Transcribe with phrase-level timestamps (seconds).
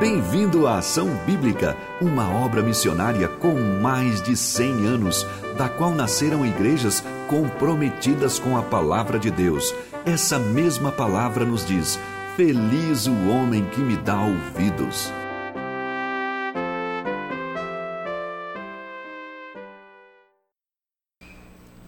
[0.00, 5.26] Bem-vindo à Ação Bíblica, uma obra missionária com mais de 100 anos,
[5.58, 9.74] da qual nasceram igrejas comprometidas com a palavra de Deus.
[10.06, 12.00] Essa mesma palavra nos diz:
[12.34, 15.12] Feliz o homem que me dá ouvidos.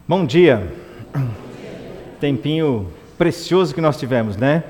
[0.07, 0.71] Bom dia.
[2.19, 4.63] Tempinho precioso que nós tivemos, né?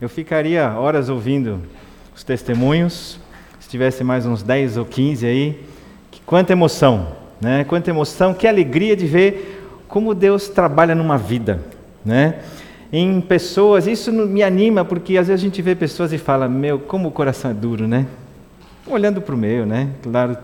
[0.00, 1.62] Eu ficaria horas ouvindo
[2.20, 3.18] os testemunhos.
[3.58, 5.58] Se tivesse mais uns 10 ou 15 aí,
[6.10, 7.08] que quanta emoção,
[7.40, 7.64] né?
[7.64, 11.60] Quanta emoção, que alegria de ver como Deus trabalha numa vida,
[12.04, 12.40] né?
[12.92, 16.78] Em pessoas, isso me anima porque às vezes a gente vê pessoas e fala: "Meu,
[16.78, 18.06] como o coração é duro, né?"
[18.86, 19.88] Olhando para o meu, né?
[20.02, 20.36] Claro,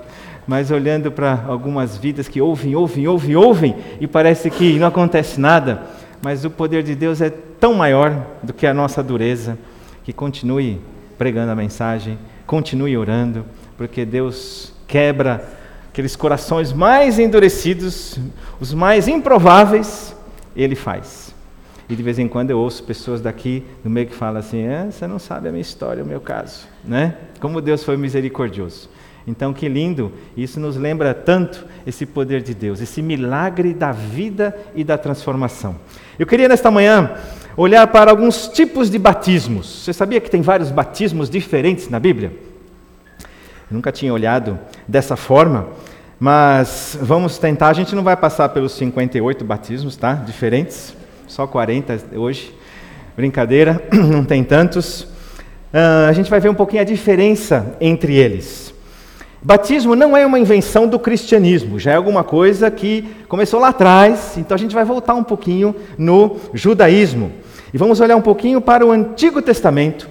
[0.46, 5.38] mas olhando para algumas vidas que ouvem, ouvem, ouvem, ouvem e parece que não acontece
[5.38, 5.82] nada,
[6.22, 9.58] mas o poder de Deus é tão maior do que a nossa dureza,
[10.04, 10.80] que continue
[11.16, 13.44] pregando a mensagem, continue orando,
[13.76, 15.46] porque Deus quebra
[15.90, 18.18] aqueles corações mais endurecidos,
[18.60, 20.14] os mais improváveis,
[20.54, 21.34] Ele faz.
[21.88, 24.88] E de vez em quando eu ouço pessoas daqui no meio que falam assim: ah,
[24.90, 27.14] você não sabe a minha história, o meu caso, né?
[27.40, 28.90] Como Deus foi misericordioso.
[29.26, 34.56] Então, que lindo, isso nos lembra tanto esse poder de Deus, esse milagre da vida
[34.74, 35.76] e da transformação.
[36.16, 37.16] Eu queria nesta manhã
[37.56, 39.84] olhar para alguns tipos de batismos.
[39.84, 42.32] Você sabia que tem vários batismos diferentes na Bíblia?
[43.18, 45.68] Eu nunca tinha olhado dessa forma,
[46.20, 47.68] mas vamos tentar.
[47.68, 50.14] A gente não vai passar pelos 58 batismos, tá?
[50.14, 50.94] Diferentes,
[51.26, 52.54] só 40 hoje.
[53.16, 55.02] Brincadeira, não tem tantos.
[55.72, 58.72] Uh, a gente vai ver um pouquinho a diferença entre eles.
[59.46, 64.36] Batismo não é uma invenção do cristianismo, já é alguma coisa que começou lá atrás,
[64.36, 67.30] então a gente vai voltar um pouquinho no judaísmo.
[67.72, 70.08] E vamos olhar um pouquinho para o Antigo Testamento.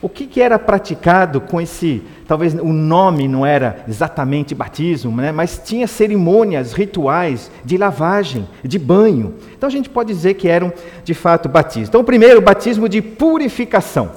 [0.00, 5.32] O que, que era praticado com esse, talvez o nome não era exatamente batismo, né?
[5.32, 9.34] mas tinha cerimônias, rituais de lavagem, de banho.
[9.54, 10.72] Então a gente pode dizer que eram
[11.04, 11.90] de fato batismos.
[11.90, 14.12] Então, primeiro, batismo de purificação.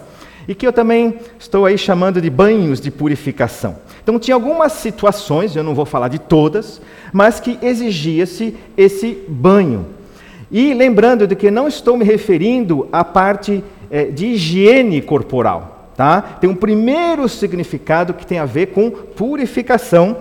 [0.48, 3.76] E que eu também estou aí chamando de banhos de purificação.
[4.02, 6.82] Então tinha algumas situações, eu não vou falar de todas,
[7.14, 9.86] mas que exigia-se esse banho.
[10.52, 15.90] E lembrando de que não estou me referindo à parte é, de higiene corporal.
[15.96, 16.22] Tá?
[16.22, 20.18] Tem um primeiro significado que tem a ver com purificação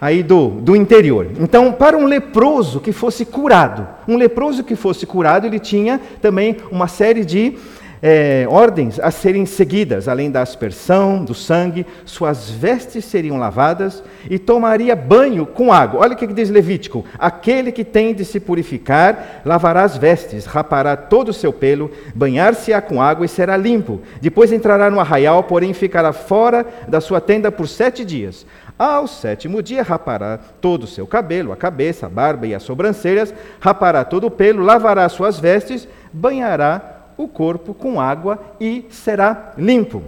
[0.00, 1.26] aí do, do interior.
[1.40, 6.56] Então, para um leproso que fosse curado, um leproso que fosse curado, ele tinha também
[6.70, 7.54] uma série de
[8.02, 14.38] é, ordens a serem seguidas, além da aspersão do sangue, suas vestes seriam lavadas e
[14.38, 16.00] tomaria banho com água.
[16.00, 20.96] Olha o que diz Levítico: aquele que tem de se purificar, lavará as vestes, rapará
[20.96, 24.00] todo o seu pelo, banhar-se-á com água e será limpo.
[24.20, 28.46] Depois entrará no arraial, porém ficará fora da sua tenda por sete dias.
[28.78, 33.34] Ao sétimo dia, rapará todo o seu cabelo, a cabeça, a barba e as sobrancelhas,
[33.58, 40.02] rapará todo o pelo, lavará suas vestes, banhará o corpo com água e será limpo.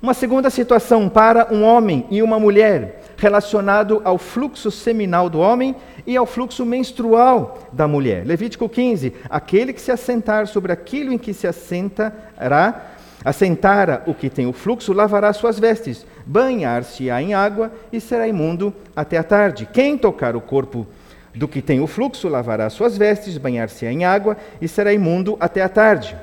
[0.00, 5.74] Uma segunda situação para um homem e uma mulher, relacionado ao fluxo seminal do homem
[6.06, 8.26] e ao fluxo menstrual da mulher.
[8.26, 12.92] Levítico 15: aquele que se assentar sobre aquilo em que se assentará,
[13.24, 18.72] assentara o que tem o fluxo, lavará suas vestes, banhar-se-á em água e será imundo
[18.94, 19.68] até a tarde.
[19.72, 20.86] Quem tocar o corpo
[21.36, 25.62] do que tem o fluxo, lavará suas vestes, banhar-se em água e será imundo até
[25.62, 26.16] a tarde.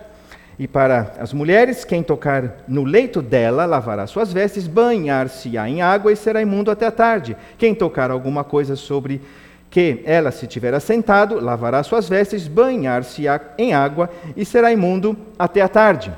[0.58, 6.12] E para as mulheres, quem tocar no leito dela, lavará suas vestes, banhar-se-á em água
[6.12, 7.36] e será imundo até a tarde.
[7.58, 9.22] Quem tocar alguma coisa sobre
[9.70, 15.62] que ela se tiver assentado, lavará suas vestes, banhar-se-á em água e será imundo até
[15.62, 16.14] a tarde.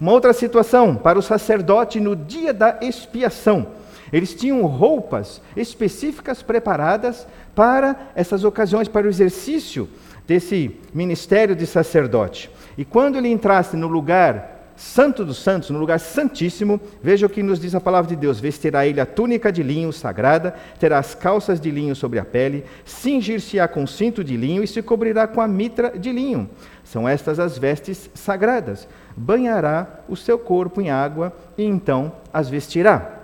[0.00, 3.66] Uma outra situação, para o sacerdote no dia da expiação.
[4.12, 9.88] Eles tinham roupas específicas preparadas para essas ocasiões, para o exercício
[10.26, 12.50] desse ministério de sacerdote.
[12.78, 17.42] E quando ele entrasse no lugar santo dos santos, no lugar santíssimo, veja o que
[17.42, 21.14] nos diz a palavra de Deus: vestirá ele a túnica de linho sagrada, terá as
[21.14, 25.40] calças de linho sobre a pele, cingir-se-á com cinto de linho e se cobrirá com
[25.40, 26.48] a mitra de linho.
[26.82, 28.88] São estas as vestes sagradas.
[29.14, 33.19] Banhará o seu corpo em água e então as vestirá.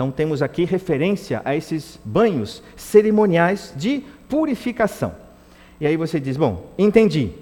[0.00, 5.12] Então temos aqui referência a esses banhos cerimoniais de purificação.
[5.78, 7.32] E aí você diz: bom, entendi,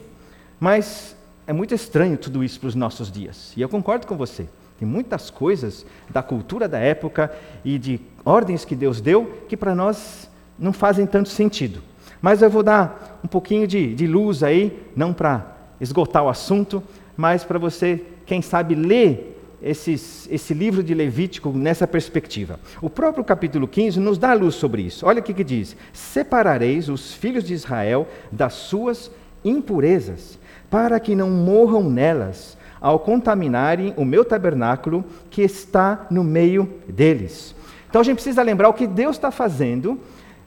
[0.59, 1.17] mas
[1.47, 3.53] é muito estranho tudo isso para os nossos dias.
[3.57, 4.49] E eu concordo com você.
[4.77, 7.33] Tem muitas coisas da cultura da época
[7.65, 10.29] e de ordens que Deus deu que para nós
[10.59, 11.81] não fazem tanto sentido.
[12.21, 15.47] Mas eu vou dar um pouquinho de, de luz aí, não para
[15.81, 16.83] esgotar o assunto,
[17.17, 22.61] mas para você, quem sabe, ler esses, esse livro de Levítico nessa perspectiva?
[22.81, 25.07] O próprio capítulo 15 nos dá luz sobre isso.
[25.07, 29.11] Olha o que, que diz: Separareis os filhos de Israel das suas
[29.45, 30.39] impurezas,
[30.71, 37.55] para que não morram nelas, ao contaminarem o meu tabernáculo que está no meio deles.
[37.89, 39.99] Então a gente precisa lembrar o que Deus está fazendo,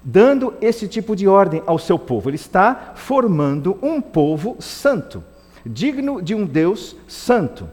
[0.04, 2.30] dando esse tipo de ordem ao seu povo.
[2.30, 5.24] Ele está formando um povo santo,
[5.66, 7.68] digno de um Deus santo.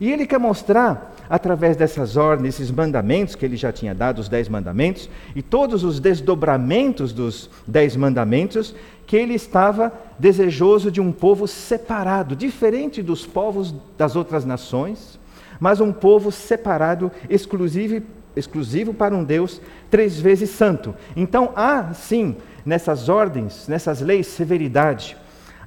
[0.00, 4.28] E ele quer mostrar, através dessas ordens, esses mandamentos que ele já tinha dado, os
[4.28, 8.74] dez mandamentos, e todos os desdobramentos dos dez mandamentos,
[9.06, 15.18] que ele estava desejoso de um povo separado, diferente dos povos das outras nações,
[15.58, 18.02] mas um povo separado, exclusivo,
[18.36, 19.60] exclusivo para um Deus
[19.90, 20.94] três vezes santo.
[21.16, 25.16] Então há, sim, nessas ordens, nessas leis, severidade.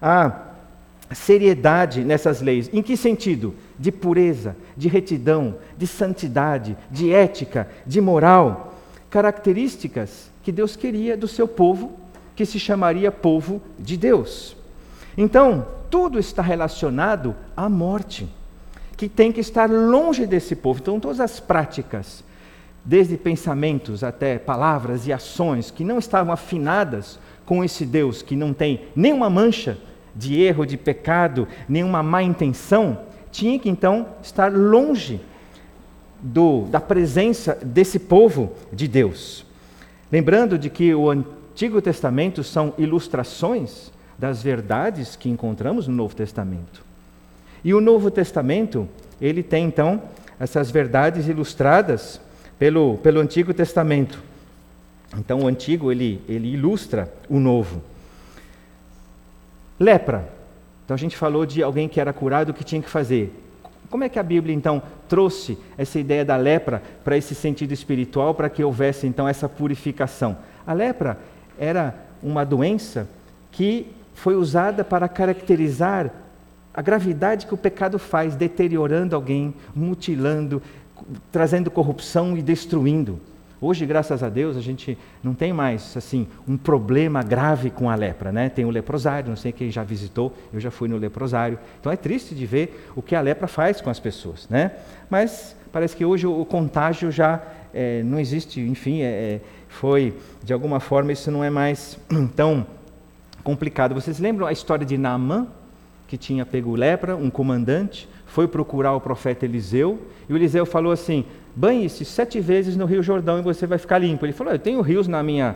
[0.01, 0.51] Há
[1.11, 2.69] seriedade nessas leis.
[2.71, 3.53] Em que sentido?
[3.81, 8.75] De pureza, de retidão, de santidade, de ética, de moral.
[9.09, 11.93] Características que Deus queria do seu povo,
[12.35, 14.55] que se chamaria povo de Deus.
[15.17, 18.29] Então, tudo está relacionado à morte,
[18.95, 20.79] que tem que estar longe desse povo.
[20.79, 22.23] Então, todas as práticas,
[22.85, 28.53] desde pensamentos até palavras e ações que não estavam afinadas com esse Deus que não
[28.53, 29.77] tem nenhuma mancha,
[30.15, 32.97] de erro, de pecado, nenhuma má intenção,
[33.31, 35.21] tinha que então estar longe
[36.21, 39.45] do, da presença desse povo de Deus.
[40.11, 46.83] Lembrando de que o Antigo Testamento são ilustrações das verdades que encontramos no Novo Testamento.
[47.63, 48.87] E o Novo Testamento,
[49.19, 50.01] ele tem então
[50.39, 52.19] essas verdades ilustradas
[52.59, 54.21] pelo, pelo Antigo Testamento.
[55.17, 57.81] Então o Antigo ele, ele ilustra o Novo.
[59.79, 60.40] Lepra.
[60.91, 63.33] Então a gente falou de alguém que era curado, o que tinha que fazer.
[63.89, 68.35] Como é que a Bíblia então trouxe essa ideia da lepra para esse sentido espiritual,
[68.35, 70.37] para que houvesse então essa purificação?
[70.67, 71.17] A lepra
[71.57, 73.07] era uma doença
[73.53, 76.11] que foi usada para caracterizar
[76.73, 80.61] a gravidade que o pecado faz, deteriorando alguém, mutilando,
[81.31, 83.17] trazendo corrupção e destruindo.
[83.63, 87.93] Hoje, graças a Deus, a gente não tem mais assim um problema grave com a
[87.95, 88.49] lepra, né?
[88.49, 91.59] Tem o leprosário, não sei quem já visitou, eu já fui no leprosário.
[91.79, 94.71] Então é triste de ver o que a lepra faz com as pessoas, né?
[95.11, 97.39] Mas parece que hoje o, contágio já
[97.71, 101.99] é, não existe, enfim, é, foi de alguma forma isso não é mais
[102.35, 102.65] tão
[103.43, 103.93] complicado.
[103.93, 105.45] Vocês lembram a história de Naamã,
[106.07, 110.91] que tinha pego lepra, um comandante, foi procurar o profeta Eliseu, e o Eliseu falou
[110.91, 111.25] assim:
[111.55, 114.25] banhe-se sete vezes no Rio Jordão e você vai ficar limpo.
[114.25, 115.55] Ele falou: Eu tenho rios na minha,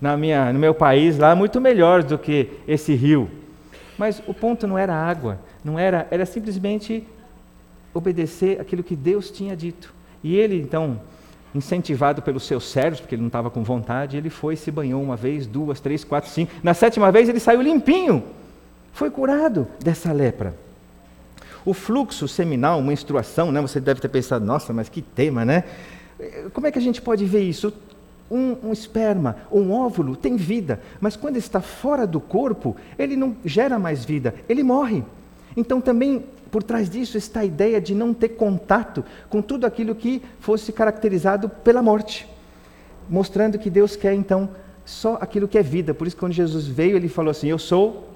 [0.00, 3.30] na minha, no meu país lá muito melhores do que esse rio.
[3.98, 7.06] Mas o ponto não era água, não era, era simplesmente
[7.94, 9.94] obedecer aquilo que Deus tinha dito.
[10.22, 11.00] E ele então,
[11.54, 15.16] incentivado pelos seus servos, porque ele não estava com vontade, ele foi se banhou uma
[15.16, 16.52] vez, duas, três, quatro, cinco.
[16.62, 18.22] Na sétima vez ele saiu limpinho,
[18.92, 20.65] foi curado dessa lepra.
[21.66, 23.60] O fluxo seminal, menstruação, né?
[23.60, 25.64] você deve ter pensado, nossa, mas que tema, né?
[26.54, 27.72] Como é que a gente pode ver isso?
[28.30, 33.36] Um, um, esperma, um óvulo tem vida, mas quando está fora do corpo, ele não
[33.44, 35.04] gera mais vida, ele morre.
[35.56, 39.94] Então também por trás disso está a ideia de não ter contato com tudo aquilo
[39.94, 42.26] que fosse caracterizado pela morte,
[43.10, 44.48] mostrando que Deus quer então
[44.84, 45.92] só aquilo que é vida.
[45.92, 48.08] Por isso, quando Jesus veio, ele falou assim: Eu sou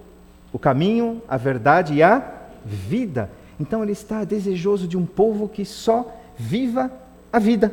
[0.52, 2.22] o caminho, a verdade e a
[2.64, 3.30] vida.
[3.60, 6.90] Então ele está desejoso de um povo que só viva
[7.30, 7.70] a vida,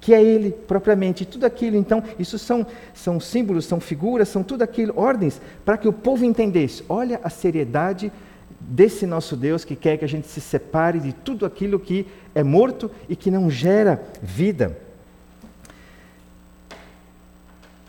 [0.00, 1.24] que é ele propriamente.
[1.24, 5.86] Tudo aquilo, então, isso são, são símbolos, são figuras, são tudo aquilo, ordens, para que
[5.86, 6.84] o povo entendesse.
[6.88, 8.10] Olha a seriedade
[8.60, 12.42] desse nosso Deus que quer que a gente se separe de tudo aquilo que é
[12.42, 14.76] morto e que não gera vida.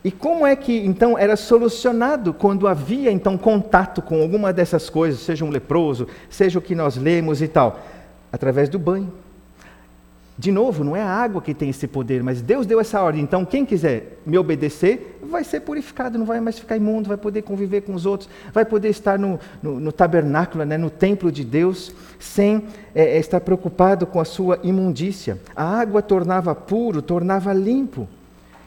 [0.04, 5.22] E como é que então era solucionado quando havia então contato com alguma dessas coisas,
[5.22, 7.80] seja um leproso, seja o que nós lemos e tal?
[8.32, 9.12] Através do banho.
[10.36, 13.22] De novo, não é a água que tem esse poder, mas Deus deu essa ordem.
[13.22, 17.44] Então, quem quiser me obedecer, vai ser purificado, não vai mais ficar imundo, vai poder
[17.44, 21.46] conviver com os outros, vai poder estar no, no, no tabernáculo, né, no templo de
[21.46, 25.38] Deus, sem é, estar preocupado com a sua imundícia.
[25.56, 28.08] A água tornava puro, tornava limpo.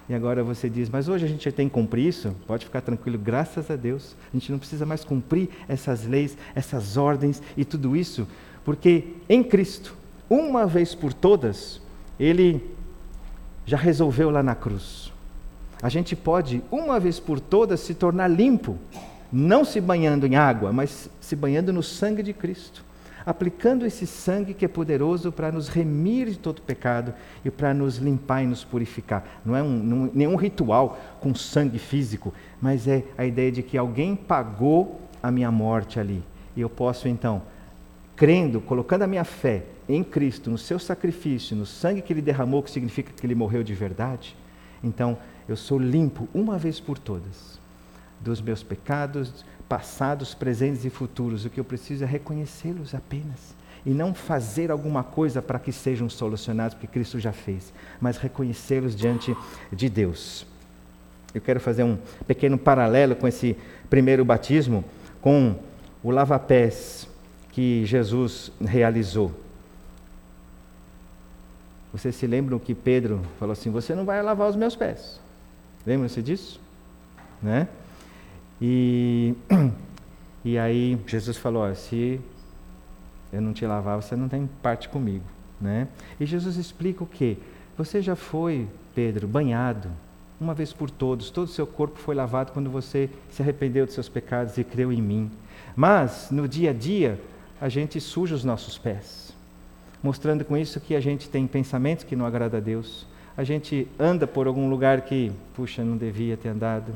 [0.08, 2.34] E agora você diz, mas hoje a gente tem que cumprir isso?
[2.46, 4.14] Pode ficar tranquilo, graças a Deus.
[4.32, 8.26] A gente não precisa mais cumprir essas leis, essas ordens e tudo isso,
[8.64, 9.96] porque em Cristo,
[10.30, 11.80] uma vez por todas,
[12.20, 12.62] Ele
[13.64, 15.12] já resolveu lá na cruz.
[15.82, 18.78] A gente pode, uma vez por todas, se tornar limpo,
[19.32, 22.85] não se banhando em água, mas se banhando no sangue de Cristo.
[23.26, 27.12] Aplicando esse sangue que é poderoso para nos remir de todo pecado
[27.44, 29.40] e para nos limpar e nos purificar.
[29.44, 33.76] Não é um, não, nenhum ritual com sangue físico, mas é a ideia de que
[33.76, 36.22] alguém pagou a minha morte ali.
[36.54, 37.42] E eu posso então,
[38.14, 42.62] crendo, colocando a minha fé em Cristo, no seu sacrifício, no sangue que ele derramou,
[42.62, 44.36] que significa que ele morreu de verdade,
[44.82, 45.18] então
[45.48, 47.56] eu sou limpo uma vez por todas
[48.20, 51.44] dos meus pecados passados, presentes e futuros.
[51.44, 53.54] O que eu preciso é reconhecê-los apenas
[53.84, 58.96] e não fazer alguma coisa para que sejam solucionados, porque Cristo já fez, mas reconhecê-los
[58.96, 59.34] diante
[59.72, 60.44] de Deus.
[61.32, 61.96] Eu quero fazer um
[62.26, 63.56] pequeno paralelo com esse
[63.88, 64.84] primeiro batismo,
[65.20, 65.54] com
[66.02, 67.08] o lava-pés
[67.52, 69.32] que Jesus realizou.
[71.92, 75.20] Vocês se lembram que Pedro falou assim: Você não vai lavar os meus pés.
[75.86, 76.60] Lembram-se disso?
[77.40, 77.68] Né?
[78.60, 79.34] E,
[80.44, 82.20] e aí Jesus falou: se
[83.32, 85.24] eu não te lavar, você não tem parte comigo.
[85.60, 85.88] Né?
[86.20, 87.38] E Jesus explica o que?
[87.76, 89.90] Você já foi, Pedro, banhado
[90.40, 93.94] uma vez por todos, todo o seu corpo foi lavado quando você se arrependeu dos
[93.94, 95.30] seus pecados e creu em mim.
[95.74, 97.18] Mas no dia a dia,
[97.60, 99.34] a gente suja os nossos pés,
[100.02, 103.06] mostrando com isso que a gente tem pensamentos que não agradam a Deus.
[103.36, 106.94] A gente anda por algum lugar que, puxa, não devia ter andado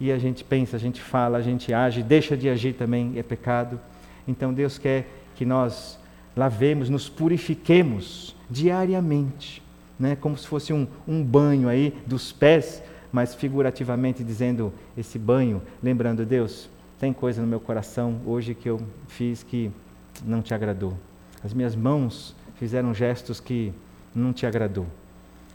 [0.00, 3.22] e a gente pensa, a gente fala, a gente age, deixa de agir também é
[3.22, 3.80] pecado.
[4.26, 5.98] Então Deus quer que nós
[6.36, 9.62] lavemos, nos purifiquemos diariamente,
[9.98, 10.16] né?
[10.16, 16.24] como se fosse um, um banho aí dos pés, mas figurativamente dizendo esse banho, lembrando
[16.24, 19.70] Deus, tem coisa no meu coração hoje que eu fiz que
[20.24, 20.94] não te agradou.
[21.42, 23.72] As minhas mãos fizeram gestos que
[24.14, 24.86] não te agradou.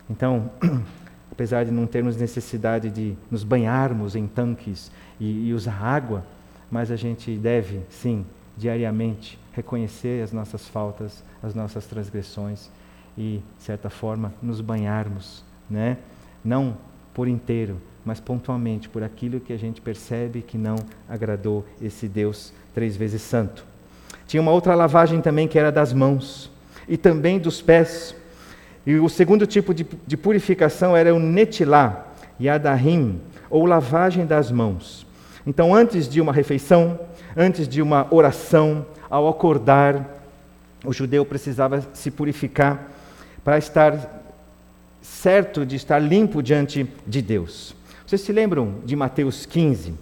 [0.09, 0.49] Então,
[1.33, 6.23] apesar de não termos necessidade de nos banharmos em tanques e, e usar água,
[6.69, 8.23] mas a gente deve, sim,
[8.55, 12.69] diariamente reconhecer as nossas faltas, as nossas transgressões
[13.17, 15.97] e, de certa forma, nos banharmos, né?
[16.45, 16.77] Não
[17.15, 20.75] por inteiro, mas pontualmente por aquilo que a gente percebe que não
[21.09, 23.65] agradou esse Deus três vezes santo.
[24.27, 26.51] Tinha uma outra lavagem também que era das mãos
[26.87, 28.15] e também dos pés.
[28.85, 32.07] E o segundo tipo de, de purificação era o netilá,
[32.39, 35.05] yadahim, ou lavagem das mãos.
[35.45, 36.99] Então, antes de uma refeição,
[37.35, 40.09] antes de uma oração, ao acordar,
[40.83, 42.89] o judeu precisava se purificar
[43.43, 44.23] para estar
[45.01, 47.75] certo de estar limpo diante de Deus.
[48.07, 49.93] Vocês se lembram de Mateus 15,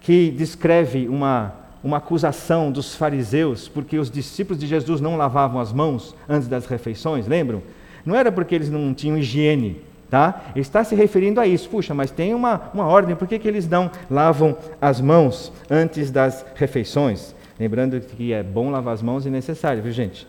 [0.00, 5.72] que descreve uma, uma acusação dos fariseus porque os discípulos de Jesus não lavavam as
[5.72, 7.26] mãos antes das refeições?
[7.26, 7.62] Lembram?
[8.08, 10.46] Não era porque eles não tinham higiene, tá?
[10.54, 11.68] Ele está se referindo a isso.
[11.68, 16.10] Puxa, mas tem uma, uma ordem, por que, que eles não lavam as mãos antes
[16.10, 17.34] das refeições?
[17.60, 20.26] Lembrando que é bom lavar as mãos e necessário, viu gente?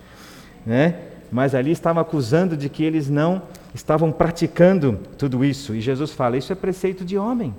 [0.66, 0.96] Né?
[1.32, 3.44] Mas ali estavam acusando de que eles não
[3.74, 5.74] estavam praticando tudo isso.
[5.74, 7.56] E Jesus fala: Isso é preceito de homem.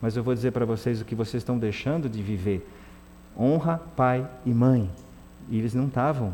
[0.00, 2.66] Mas eu vou dizer para vocês o que vocês estão deixando de viver.
[3.38, 4.88] Honra pai e mãe.
[5.50, 6.32] E eles não estavam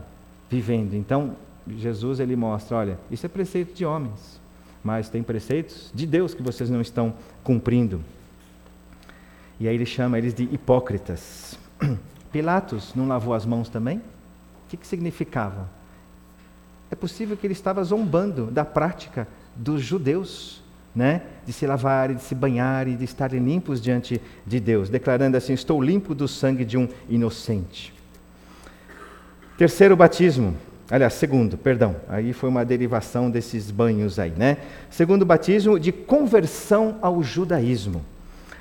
[0.49, 0.95] vivendo.
[0.95, 1.35] Então,
[1.69, 4.41] Jesus ele mostra, olha, isso é preceito de homens,
[4.85, 8.01] mas tem preceitos de Deus que vocês não estão cumprindo.
[9.59, 11.59] E aí ele chama eles de hipócritas.
[12.31, 13.99] Pilatos não lavou as mãos também?
[13.99, 14.03] O
[14.69, 15.69] que, que significava?
[16.91, 20.63] É possível que ele estava zombando da prática dos judeus,
[20.95, 21.23] né?
[21.45, 25.53] de se lavar, de se banhar e de estarem limpos diante de Deus, declarando assim:
[25.53, 27.95] Estou limpo do sangue de um inocente.
[29.57, 30.55] Terceiro batismo,
[30.91, 34.59] Aliás, segundo, perdão, aí foi uma derivação desses banhos aí, né?
[34.89, 38.03] Segundo batismo de conversão ao judaísmo.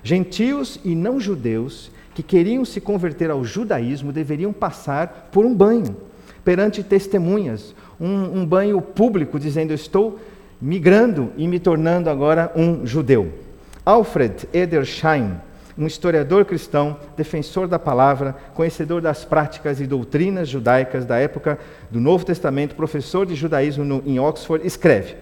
[0.03, 5.95] Gentios e não judeus que queriam se converter ao judaísmo deveriam passar por um banho
[6.45, 10.19] perante testemunhas, um, um banho público dizendo: Estou
[10.61, 13.33] migrando e me tornando agora um judeu.
[13.85, 15.35] Alfred Edersheim,
[15.77, 21.59] um historiador cristão, defensor da palavra, conhecedor das práticas e doutrinas judaicas da época
[21.91, 25.15] do Novo Testamento, professor de judaísmo no, em Oxford, escreve: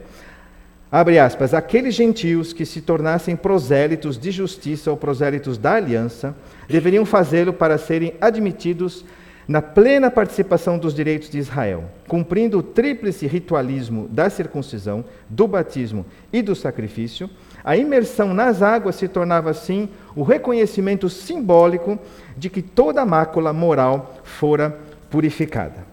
[0.91, 6.35] abre aspas, aqueles gentios que se tornassem prosélitos de justiça ou prosélitos da aliança
[6.67, 9.03] deveriam fazê-lo para serem admitidos
[9.47, 16.05] na plena participação dos direitos de Israel, cumprindo o tríplice ritualismo da circuncisão, do batismo
[16.31, 17.29] e do sacrifício,
[17.63, 21.97] a imersão nas águas se tornava assim o reconhecimento simbólico
[22.35, 24.77] de que toda mácula moral fora
[25.09, 25.85] purificada.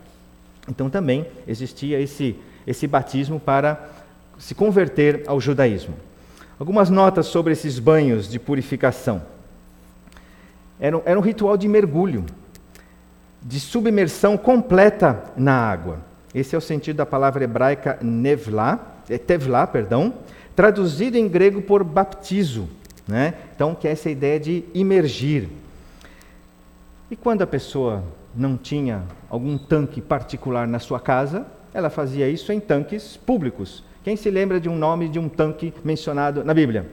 [0.68, 2.36] Então também existia esse,
[2.66, 3.88] esse batismo para
[4.38, 5.94] se converter ao judaísmo.
[6.58, 9.22] Algumas notas sobre esses banhos de purificação.
[10.78, 12.24] Era, era um ritual de mergulho.
[13.42, 16.00] de submersão completa na água.
[16.34, 20.12] Esse é o sentido da palavra hebraica nevlá, é tevlá, perdão,
[20.54, 22.68] traduzido em grego por baptizo,
[23.06, 23.34] né?
[23.54, 25.48] Então, que é essa ideia de imergir.
[27.10, 28.04] E quando a pessoa
[28.34, 33.84] não tinha algum tanque particular na sua casa, ela fazia isso em tanques públicos.
[34.02, 36.90] Quem se lembra de um nome de um tanque mencionado na Bíblia?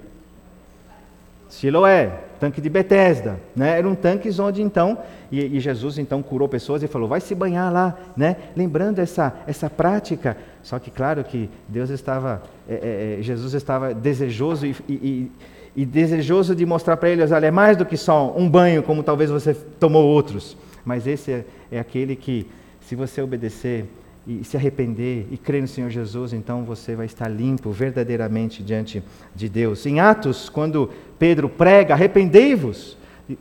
[1.50, 3.78] Siloé, tanque de Betesda, né?
[3.78, 4.98] Eram tanques onde então
[5.32, 8.36] e, e, Jesus então curou pessoas e falou: vai se banhar lá, né?
[8.56, 10.38] Lembrando essa essa prática.
[10.62, 15.32] Só que claro que Deus estava, é, é, é Jesus estava desejoso e, e,
[15.76, 19.02] e desejoso de mostrar para eles: olha, é mais do que só um banho, como
[19.02, 20.58] talvez você tomou outros.
[20.84, 22.48] Mas esse é, é aquele que,
[22.82, 23.86] se você obedecer
[24.28, 29.02] e se arrepender e crer no Senhor Jesus, então você vai estar limpo verdadeiramente diante
[29.34, 29.86] de Deus.
[29.86, 32.98] Em Atos, quando Pedro prega, arrependei-vos,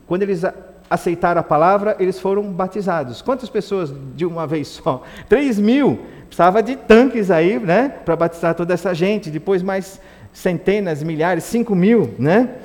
[0.07, 0.43] quando eles
[0.89, 3.21] aceitaram a palavra, eles foram batizados.
[3.21, 5.03] Quantas pessoas de uma vez só?
[5.29, 5.99] Três mil.
[6.27, 9.29] Precisava de tanques aí, né, para batizar toda essa gente.
[9.29, 10.01] Depois mais
[10.33, 12.57] centenas, milhares, cinco mil, né?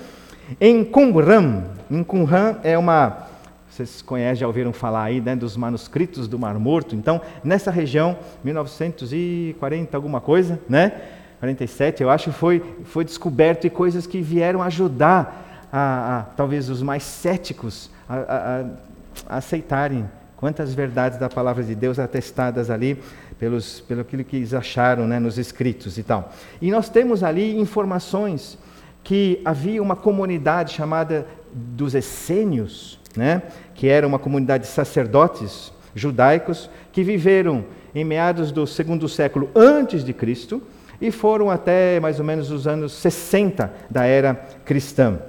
[0.59, 3.30] Em Qumran, em Qumran é uma
[3.85, 6.95] vocês conhecem, já ouviram falar aí né, dos manuscritos do Mar Morto.
[6.95, 11.01] Então, nessa região, 1940 alguma coisa, né?
[11.39, 16.83] 47, eu acho, foi, foi descoberto e coisas que vieram ajudar a, a talvez os
[16.83, 20.07] mais céticos a, a, a, aceitarem
[20.37, 23.01] quantas verdades da palavra de Deus atestadas ali
[23.39, 26.31] pelos, pelo aquilo que eles acharam né, nos escritos e tal.
[26.61, 28.57] E nós temos ali informações
[29.03, 33.41] que havia uma comunidade chamada dos essênios, né,
[33.75, 40.03] que era uma comunidade de sacerdotes judaicos que viveram em meados do segundo século antes
[40.03, 40.61] de Cristo
[41.01, 45.19] e foram até mais ou menos os anos 60 da era cristã.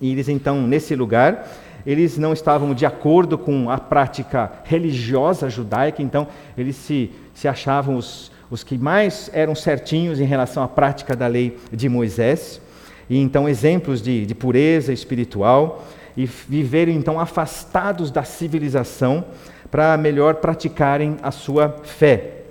[0.00, 1.46] E eles então, nesse lugar,
[1.86, 7.96] eles não estavam de acordo com a prática religiosa judaica, então eles se, se achavam
[7.96, 12.60] os, os que mais eram certinhos em relação à prática da lei de Moisés,
[13.08, 15.84] e então exemplos de, de pureza espiritual
[16.16, 19.24] e viveram então afastados da civilização
[19.70, 22.42] para melhor praticarem a sua fé.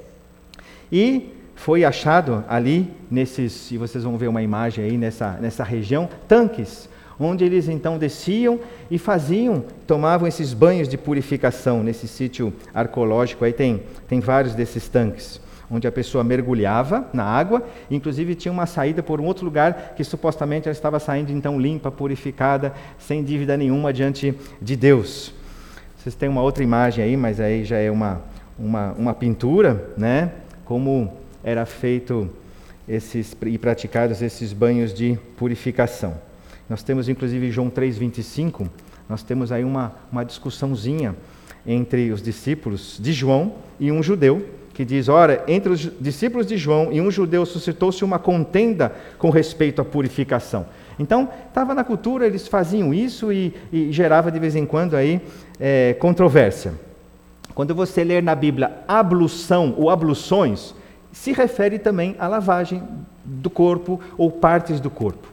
[0.92, 6.10] E foi achado ali, nesses, e vocês vão ver uma imagem aí nessa, nessa região,
[6.28, 8.60] tanques, onde eles então desciam
[8.92, 13.46] e faziam, tomavam esses banhos de purificação nesse sítio arqueológico.
[13.46, 15.43] Aí tem, tem vários desses tanques
[15.74, 20.04] onde a pessoa mergulhava na água, inclusive tinha uma saída por um outro lugar que
[20.04, 25.34] supostamente ela estava saindo então limpa, purificada, sem dívida nenhuma diante de Deus.
[25.98, 28.22] Vocês têm uma outra imagem aí, mas aí já é uma,
[28.58, 30.32] uma, uma pintura, né?
[30.64, 31.12] Como
[31.44, 32.30] era feito
[32.88, 36.14] esses e praticados esses banhos de purificação.
[36.70, 38.70] Nós temos inclusive João 3:25,
[39.10, 41.16] nós temos aí uma, uma discussãozinha
[41.66, 46.58] entre os discípulos de João e um judeu que diz: Ora, entre os discípulos de
[46.58, 50.66] João e um judeu suscitou-se uma contenda com respeito à purificação.
[51.00, 55.22] Então, estava na cultura, eles faziam isso e, e gerava de vez em quando aí
[55.60, 56.74] é, controvérsia.
[57.54, 60.74] Quando você ler na Bíblia ablução ou abluções,
[61.12, 62.82] se refere também à lavagem
[63.24, 65.28] do corpo ou partes do corpo.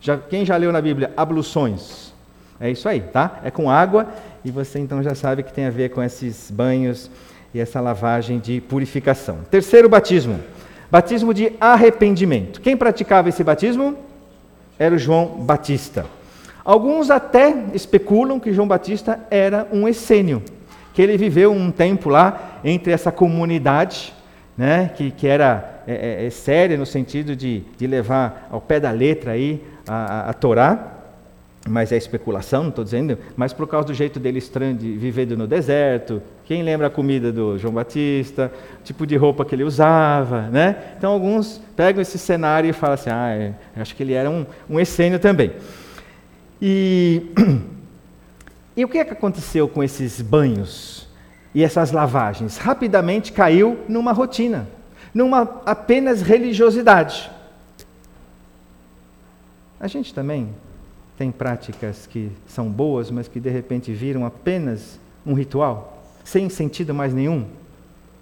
[0.00, 2.12] Já, quem já leu na Bíblia abluções?
[2.58, 3.40] É isso aí, tá?
[3.44, 4.08] É com água
[4.44, 7.10] e você então já sabe que tem a ver com esses banhos
[7.52, 9.38] e essa lavagem de purificação.
[9.50, 10.40] Terceiro batismo,
[10.90, 12.60] batismo de arrependimento.
[12.60, 13.96] Quem praticava esse batismo?
[14.78, 16.06] Era o João Batista.
[16.64, 20.42] Alguns até especulam que João Batista era um essênio,
[20.92, 24.12] que ele viveu um tempo lá entre essa comunidade,
[24.56, 28.78] né, que, que era é, é, é séria no sentido de, de levar ao pé
[28.78, 30.99] da letra aí a, a, a Torá,
[31.68, 35.26] mas é especulação, não estou dizendo, mas por causa do jeito dele estranho de viver
[35.36, 36.22] no deserto.
[36.44, 38.50] Quem lembra a comida do João Batista,
[38.82, 40.94] tipo de roupa que ele usava, né?
[40.96, 44.46] Então alguns pegam esse cenário e falam assim, ah, é, acho que ele era um,
[44.68, 45.52] um essênio também.
[46.62, 47.30] E,
[48.76, 51.08] e o que é que aconteceu com esses banhos
[51.54, 52.56] e essas lavagens?
[52.56, 54.66] Rapidamente caiu numa rotina,
[55.12, 57.30] numa apenas religiosidade.
[59.78, 60.48] A gente também
[61.20, 66.94] tem práticas que são boas, mas que de repente viram apenas um ritual, sem sentido
[66.94, 67.44] mais nenhum.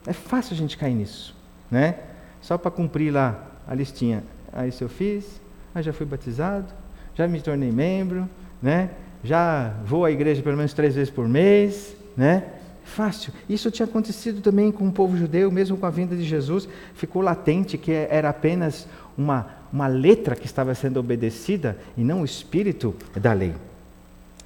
[0.04, 1.32] É fácil a gente cair nisso,
[1.70, 1.94] né?
[2.40, 4.24] Só para cumprir lá a listinha.
[4.52, 5.40] Ah, isso eu fiz,
[5.72, 6.66] ah, já fui batizado,
[7.14, 8.28] já me tornei membro,
[8.60, 8.90] né?
[9.22, 12.46] Já vou à igreja pelo menos três vezes por mês, né?
[12.82, 13.32] Fácil.
[13.48, 17.22] Isso tinha acontecido também com o povo judeu, mesmo com a vinda de Jesus, ficou
[17.22, 22.94] latente que era apenas uma, uma letra que estava sendo obedecida e não o espírito
[23.16, 23.54] da lei.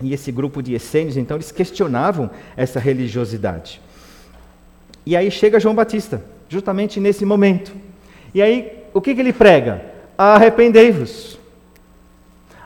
[0.00, 3.80] e esse grupo de essênios, então, eles questionavam essa religiosidade.
[5.06, 7.72] E aí chega João Batista, justamente nesse momento.
[8.34, 9.84] E aí, o que, que ele prega?
[10.18, 11.38] Arrependei-vos.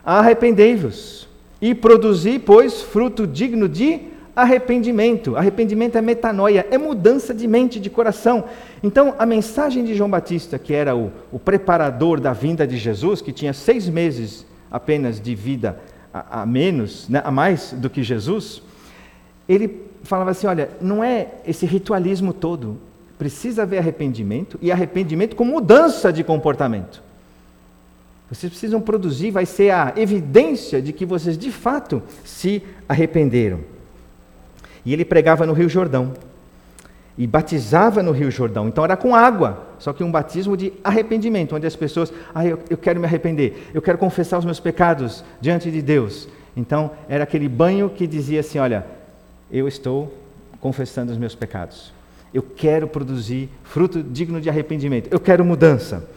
[0.03, 1.27] Arrependei-vos.
[1.61, 4.01] E produzi, pois, fruto digno de
[4.37, 5.35] arrependimento.
[5.35, 8.43] Arrependimento é metanoia, é mudança de mente, de coração.
[8.83, 13.19] Então, a mensagem de João Batista, que era o, o preparador da vinda de Jesus,
[13.19, 15.79] que tinha seis meses apenas de vida
[16.13, 18.61] a, a menos, né, a mais do que Jesus,
[19.49, 22.77] ele falava assim: olha, não é esse ritualismo todo.
[23.17, 27.01] Precisa haver arrependimento e arrependimento com mudança de comportamento.
[28.29, 33.76] Vocês precisam produzir, vai ser a evidência de que vocês de fato se arrependeram.
[34.87, 36.13] E ele pregava no Rio Jordão.
[37.17, 38.69] E batizava no Rio Jordão.
[38.69, 42.57] Então era com água, só que um batismo de arrependimento, onde as pessoas, ah, eu,
[42.69, 46.29] eu quero me arrepender, eu quero confessar os meus pecados diante de Deus.
[46.55, 48.85] Então era aquele banho que dizia assim: olha,
[49.51, 50.13] eu estou
[50.61, 51.91] confessando os meus pecados.
[52.33, 55.09] Eu quero produzir fruto digno de arrependimento.
[55.11, 56.09] Eu quero mudança.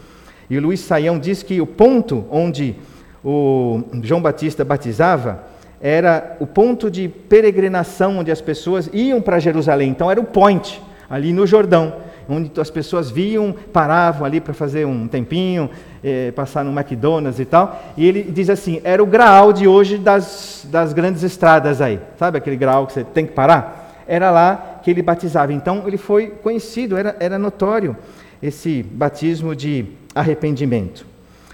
[0.48, 2.76] E o Luiz Saião diz que o ponto onde
[3.24, 5.44] o João Batista batizava
[5.80, 9.90] era o ponto de peregrinação onde as pessoas iam para Jerusalém.
[9.90, 11.94] Então era o point, ali no Jordão,
[12.28, 15.70] onde as pessoas viam, paravam ali para fazer um tempinho,
[16.04, 17.82] eh, passar no McDonald's e tal.
[17.96, 21.98] E ele diz assim: era o graal de hoje das, das grandes estradas aí.
[22.18, 24.04] Sabe aquele graal que você tem que parar?
[24.06, 25.52] Era lá que ele batizava.
[25.52, 27.96] Então ele foi conhecido, era, era notório
[28.42, 31.06] esse batismo de arrependimento.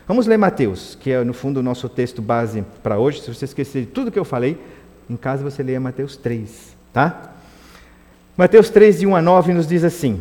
[0.08, 3.22] Vamos ler Mateus, que é no fundo o nosso texto base para hoje.
[3.22, 4.56] Se você esquecer de tudo que eu falei,
[5.10, 7.32] em casa você leia Mateus 3, tá?
[8.36, 10.20] Mateus 3, de 1 a 9, nos diz assim: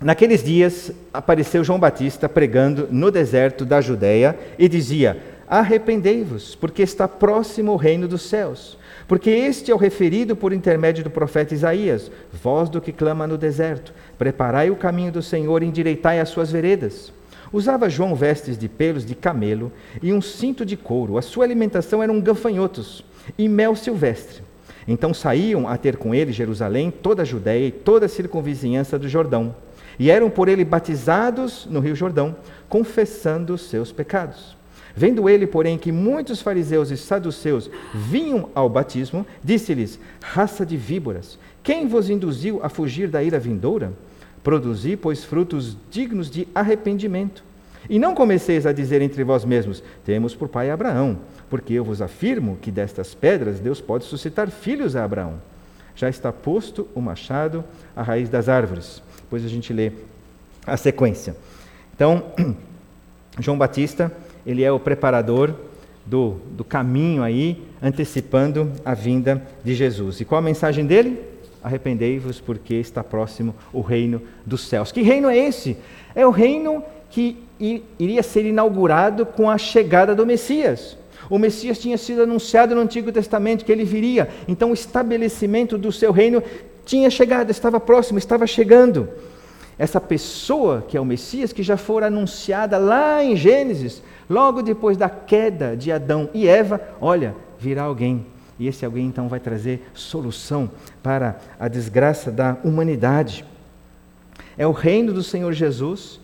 [0.00, 7.06] Naqueles dias apareceu João Batista pregando no deserto da Judéia e dizia: Arrependei-vos, porque está
[7.06, 8.78] próximo o reino dos céus.
[9.06, 13.36] Porque este é o referido por intermédio do profeta Isaías, voz do que clama no
[13.36, 17.12] deserto: Preparai o caminho do Senhor e endireitai as suas veredas.
[17.54, 19.70] Usava João vestes de pelos de camelo
[20.02, 21.16] e um cinto de couro.
[21.16, 23.04] A sua alimentação eram gafanhotos
[23.38, 24.42] e mel silvestre.
[24.88, 29.08] Então saíam a ter com ele Jerusalém, toda a Judéia e toda a circunvizinhança do
[29.08, 29.54] Jordão.
[30.00, 32.34] E eram por ele batizados no Rio Jordão,
[32.68, 34.56] confessando os seus pecados.
[34.96, 41.38] Vendo ele, porém, que muitos fariseus e saduceus vinham ao batismo, disse-lhes: Raça de víboras,
[41.62, 43.92] quem vos induziu a fugir da ira vindoura?
[44.44, 47.42] Produzi, pois, frutos dignos de arrependimento.
[47.88, 52.02] E não comeceis a dizer entre vós mesmos: Temos por pai Abraão, porque eu vos
[52.02, 55.40] afirmo que destas pedras Deus pode suscitar filhos a Abraão.
[55.96, 57.64] Já está posto o machado
[57.96, 59.02] à raiz das árvores.
[59.22, 59.92] Depois a gente lê
[60.66, 61.34] a sequência.
[61.94, 62.24] Então,
[63.40, 64.12] João Batista,
[64.46, 65.54] ele é o preparador
[66.04, 70.20] do, do caminho aí, antecipando a vinda de Jesus.
[70.20, 71.33] E qual a mensagem dele?
[71.64, 74.92] Arrependei-vos, porque está próximo o reino dos céus.
[74.92, 75.78] Que reino é esse?
[76.14, 77.42] É o reino que
[77.98, 80.98] iria ser inaugurado com a chegada do Messias.
[81.30, 85.90] O Messias tinha sido anunciado no Antigo Testamento que ele viria, então o estabelecimento do
[85.90, 86.42] seu reino
[86.84, 89.08] tinha chegado, estava próximo, estava chegando.
[89.78, 94.98] Essa pessoa que é o Messias, que já fora anunciada lá em Gênesis, logo depois
[94.98, 98.26] da queda de Adão e Eva, olha, virá alguém
[98.58, 100.70] e esse alguém então vai trazer solução
[101.02, 103.44] para a desgraça da humanidade.
[104.56, 106.20] É o reino do Senhor Jesus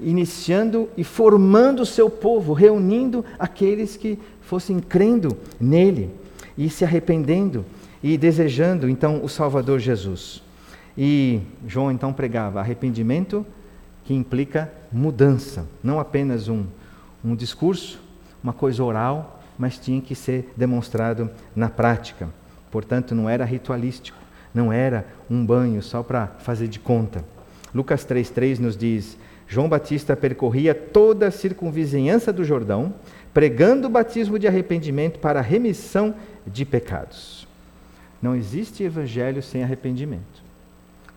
[0.00, 6.10] iniciando e formando o seu povo, reunindo aqueles que fossem crendo nele
[6.56, 7.64] e se arrependendo
[8.02, 10.42] e desejando então o Salvador Jesus.
[10.96, 13.44] E João então pregava arrependimento
[14.04, 16.64] que implica mudança, não apenas um,
[17.24, 18.00] um discurso,
[18.42, 22.28] uma coisa oral, mas tinha que ser demonstrado na prática.
[22.70, 24.18] Portanto, não era ritualístico,
[24.54, 27.24] não era um banho só para fazer de conta.
[27.74, 29.16] Lucas 3,3 nos diz:
[29.48, 32.94] João Batista percorria toda a circunvizinhança do Jordão,
[33.32, 36.14] pregando o batismo de arrependimento para a remissão
[36.46, 37.46] de pecados.
[38.20, 40.44] Não existe evangelho sem arrependimento.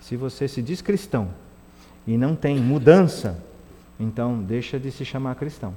[0.01, 1.29] Se você se diz cristão
[2.05, 3.37] e não tem mudança,
[3.99, 5.73] então deixa de se chamar cristão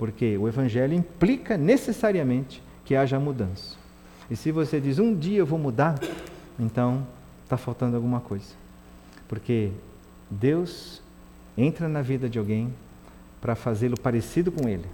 [0.00, 3.76] porque o Evangelho implica necessariamente que haja mudança.
[4.30, 6.00] E se você diz, um dia eu vou mudar,
[6.58, 7.06] então
[7.44, 8.54] está faltando alguma coisa.
[9.28, 9.70] Porque
[10.30, 11.02] Deus
[11.54, 12.72] entra na vida de alguém
[13.42, 14.86] para fazê-lo parecido com Ele,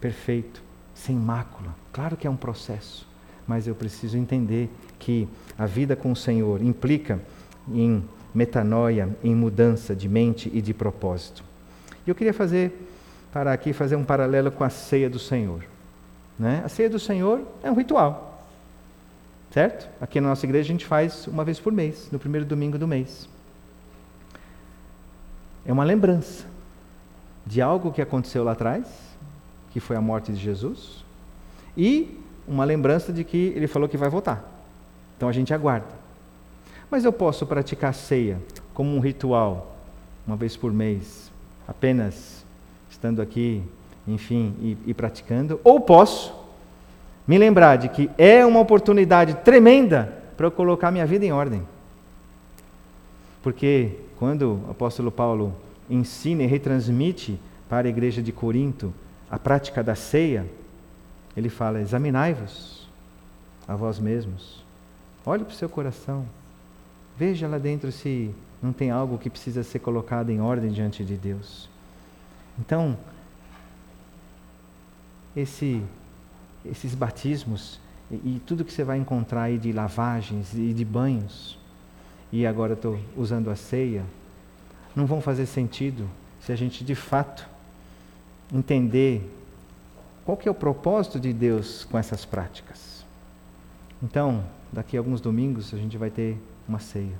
[0.00, 0.62] perfeito,
[0.94, 1.74] sem mácula.
[1.92, 3.08] Claro que é um processo,
[3.44, 5.26] mas eu preciso entender que
[5.58, 7.20] a vida com o Senhor implica
[7.68, 11.42] em metanoia, em mudança de mente e de propósito.
[12.06, 12.85] E eu queria fazer
[13.36, 15.62] para aqui fazer um paralelo com a ceia do Senhor.
[16.38, 16.62] Né?
[16.64, 18.42] A ceia do Senhor é um ritual.
[19.50, 19.86] Certo?
[20.00, 22.88] Aqui na nossa igreja a gente faz uma vez por mês, no primeiro domingo do
[22.88, 23.28] mês.
[25.66, 26.46] É uma lembrança
[27.44, 28.86] de algo que aconteceu lá atrás,
[29.70, 31.04] que foi a morte de Jesus,
[31.76, 32.18] e
[32.48, 34.42] uma lembrança de que ele falou que vai voltar.
[35.14, 35.94] Então a gente aguarda.
[36.90, 38.40] Mas eu posso praticar ceia
[38.72, 39.76] como um ritual,
[40.26, 41.30] uma vez por mês,
[41.68, 42.35] apenas
[43.06, 43.62] estando aqui,
[44.06, 46.34] enfim, e, e praticando, ou posso
[47.26, 51.62] me lembrar de que é uma oportunidade tremenda para eu colocar minha vida em ordem.
[53.42, 55.54] Porque quando o apóstolo Paulo
[55.88, 57.38] ensina e retransmite
[57.68, 58.92] para a igreja de Corinto
[59.30, 60.44] a prática da ceia,
[61.36, 62.88] ele fala: examinai-vos
[63.68, 64.64] a vós mesmos,
[65.24, 66.26] olhe para o seu coração,
[67.16, 71.14] veja lá dentro se não tem algo que precisa ser colocado em ordem diante de
[71.14, 71.68] Deus.
[72.58, 72.96] Então,
[75.36, 75.82] esse,
[76.64, 77.78] esses batismos
[78.10, 81.58] e, e, tudo que você vai encontrar aí de lavagens e de banhos,
[82.32, 84.04] e agora estou usando a ceia,
[84.94, 86.08] não vão fazer sentido
[86.40, 87.48] se a gente de fato
[88.52, 89.28] entender
[90.24, 93.04] qual que é o propósito de Deus com essas práticas.
[94.02, 96.38] Então, daqui a alguns domingos a gente vai ter
[96.68, 97.18] uma ceia.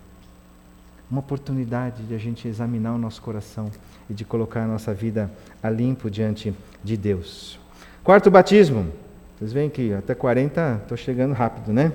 [1.10, 3.70] Uma oportunidade de a gente examinar o nosso coração
[4.08, 5.30] e de colocar a nossa vida
[5.62, 7.58] a limpo diante de Deus.
[8.02, 8.86] Quarto batismo.
[9.38, 11.92] Vocês veem que até 40 estou chegando rápido, né?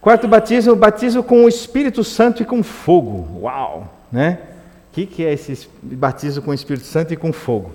[0.00, 3.40] Quarto batismo, batismo com o Espírito Santo e com fogo.
[3.42, 3.92] Uau!
[4.10, 4.38] Né?
[4.90, 7.72] O que, que é esse batismo com o Espírito Santo e com fogo?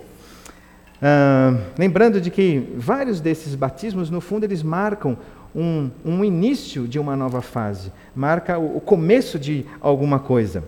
[1.06, 5.18] Ah, lembrando de que vários desses batismos, no fundo, eles marcam
[5.54, 10.64] um, um início de uma nova fase, marca o, o começo de alguma coisa.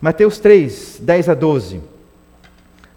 [0.00, 1.80] Mateus 3, 10 a 12.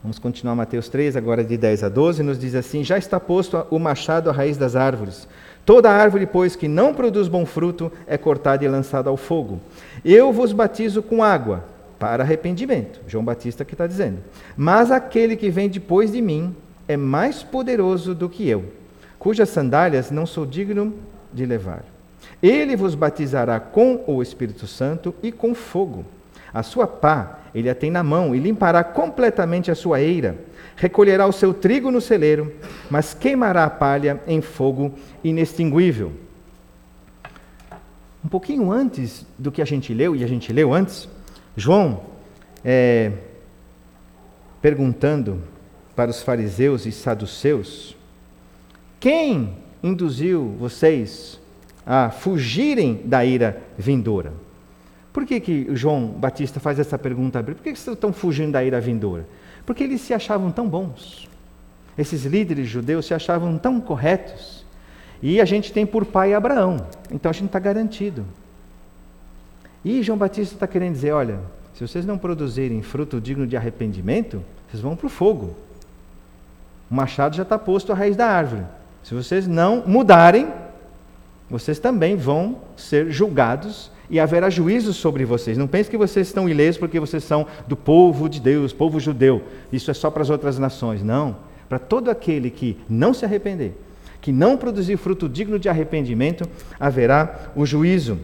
[0.04, 3.66] Vamos continuar Mateus 3, agora de 10 a 12, nos diz assim: Já está posto
[3.72, 5.28] o machado à raiz das árvores.
[5.66, 9.60] Toda árvore, pois, que não produz bom fruto, é cortada e lançada ao fogo.
[10.06, 11.66] Eu vos batizo com água,
[11.98, 13.02] para arrependimento.
[13.08, 14.20] João Batista que está dizendo.
[14.56, 16.56] Mas aquele que vem depois de mim
[16.88, 18.66] é mais poderoso do que eu,
[19.18, 20.94] cujas sandálias não sou digno
[21.34, 21.84] de levar.
[22.44, 26.06] Ele vos batizará com o Espírito Santo e com fogo.
[26.54, 30.38] A sua pá ele a tem na mão e limpará completamente a sua eira.
[30.76, 32.54] Recolherá o seu trigo no celeiro,
[32.90, 36.14] mas queimará a palha em fogo inextinguível.
[38.24, 41.10] Um pouquinho antes do que a gente leu, e a gente leu antes,
[41.58, 42.04] João,
[42.64, 43.12] é,
[44.62, 45.42] perguntando
[45.96, 47.98] para os fariseus e saduceus:
[49.00, 51.40] Quem induziu vocês
[51.86, 54.32] a fugirem da ira vindoura?
[55.12, 57.44] Por que, que João Batista faz essa pergunta?
[57.44, 59.28] Por que vocês estão fugindo da ira vindoura?
[59.66, 61.30] Porque eles se achavam tão bons.
[61.98, 64.66] Esses líderes judeus se achavam tão corretos.
[65.22, 66.88] E a gente tem por pai Abraão.
[67.12, 68.26] Então a gente está garantido.
[69.84, 71.40] E João Batista está querendo dizer: olha,
[71.74, 75.56] se vocês não produzirem fruto digno de arrependimento, vocês vão para o fogo.
[76.90, 78.64] O machado já está posto à raiz da árvore.
[79.04, 80.52] Se vocês não mudarem,
[81.50, 85.58] vocês também vão ser julgados e haverá juízo sobre vocês.
[85.58, 89.42] Não pense que vocês estão ilesos porque vocês são do povo de Deus, povo judeu.
[89.72, 91.02] Isso é só para as outras nações.
[91.02, 91.38] Não.
[91.68, 93.74] Para todo aquele que não se arrepender,
[94.20, 96.48] que não produzir fruto digno de arrependimento,
[96.78, 98.20] haverá o juízo.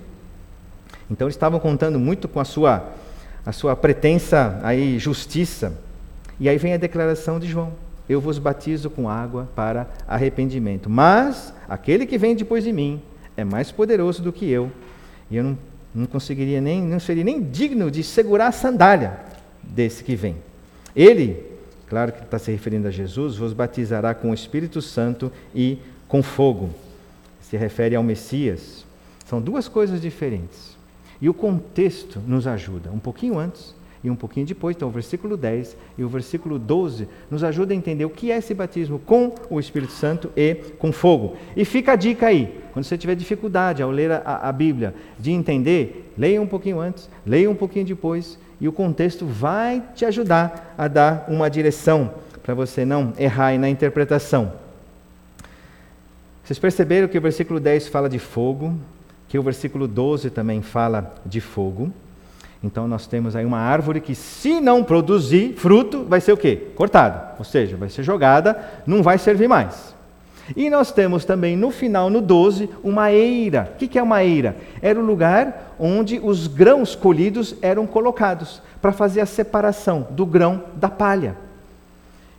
[1.09, 2.89] Então eles estavam contando muito com a sua,
[3.45, 5.79] a sua pretensa aí, justiça.
[6.37, 7.71] E aí vem a declaração de João
[8.09, 10.89] eu vos batizo com água para arrependimento.
[10.89, 13.01] Mas aquele que vem depois de mim
[13.35, 14.71] é mais poderoso do que eu,
[15.29, 15.57] e eu não,
[15.93, 19.19] não conseguiria nem, não seria nem digno de segurar a sandália
[19.63, 20.35] desse que vem.
[20.95, 21.43] Ele,
[21.87, 26.23] claro que está se referindo a Jesus, vos batizará com o Espírito Santo e com
[26.23, 26.69] fogo.
[27.41, 28.85] Se refere ao Messias.
[29.25, 30.77] São duas coisas diferentes.
[31.21, 32.91] E o contexto nos ajuda.
[32.91, 33.73] Um pouquinho antes,
[34.07, 37.75] e um pouquinho depois, então o versículo 10 e o versículo 12 nos ajuda a
[37.75, 41.35] entender o que é esse batismo com o Espírito Santo e com fogo.
[41.55, 45.31] E fica a dica aí, quando você tiver dificuldade ao ler a, a Bíblia, de
[45.31, 50.73] entender, leia um pouquinho antes, leia um pouquinho depois, e o contexto vai te ajudar
[50.77, 54.53] a dar uma direção para você não errar na interpretação.
[56.43, 58.73] Vocês perceberam que o versículo 10 fala de fogo,
[59.27, 61.91] que o versículo 12 também fala de fogo.
[62.63, 66.69] Então nós temos aí uma árvore que, se não produzir fruto, vai ser o quê?
[66.75, 67.35] Cortada.
[67.37, 69.95] Ou seja, vai ser jogada, não vai servir mais.
[70.55, 73.73] E nós temos também no final, no 12, uma eira.
[73.73, 74.55] O que é uma eira?
[74.81, 80.63] Era o lugar onde os grãos colhidos eram colocados para fazer a separação do grão
[80.75, 81.35] da palha.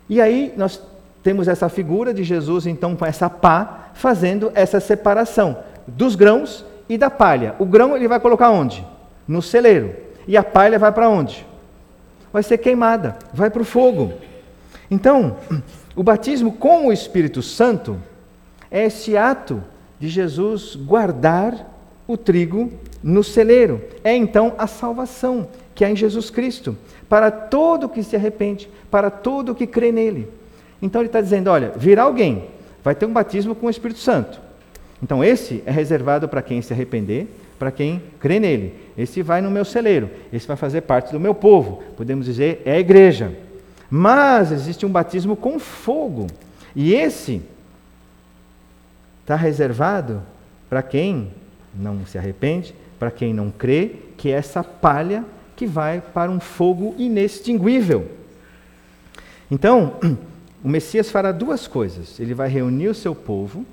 [0.09, 0.81] E aí nós
[1.23, 6.97] temos essa figura de Jesus, então, com essa pá, fazendo essa separação dos grãos e
[6.97, 7.55] da palha.
[7.59, 8.85] O grão ele vai colocar onde?
[9.27, 10.08] No celeiro.
[10.29, 11.47] E a palha vai para onde?
[12.31, 14.13] Vai ser queimada, vai para o fogo.
[14.91, 15.39] Então,
[15.97, 17.99] o batismo com o Espírito Santo
[18.71, 19.63] é esse ato
[19.99, 21.75] de Jesus guardar
[22.07, 22.71] o trigo
[23.03, 23.83] no celeiro.
[24.05, 26.77] É então a salvação que há em Jesus Cristo,
[27.09, 30.29] para todo que se arrepende, para todo que crê nele.
[30.83, 32.45] Então ele está dizendo: olha, virá alguém,
[32.85, 34.41] vai ter um batismo com o Espírito Santo.
[35.03, 38.75] Então esse é reservado para quem se arrepender, para quem crê nele.
[38.97, 41.83] Esse vai no meu celeiro, esse vai fazer parte do meu povo.
[41.97, 43.33] Podemos dizer, é a igreja.
[43.91, 46.27] Mas existe um batismo com fogo.
[46.77, 47.43] E esse
[49.23, 50.23] está reservado
[50.69, 51.33] para quem
[51.75, 55.25] não se arrepende, para quem não crê, que é essa palha
[55.57, 58.11] que vai para um fogo inextinguível.
[59.51, 59.95] Então,
[60.63, 62.21] o Messias fará duas coisas.
[62.21, 63.65] Ele vai reunir o seu povo,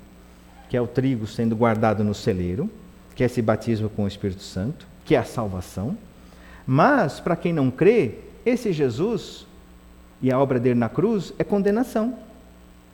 [0.69, 2.69] que é o trigo sendo guardado no celeiro,
[3.15, 5.97] que é esse batismo com o Espírito Santo, que é a salvação.
[6.67, 9.47] Mas, para quem não crê, esse Jesus
[10.21, 12.15] e a obra dele na cruz é condenação.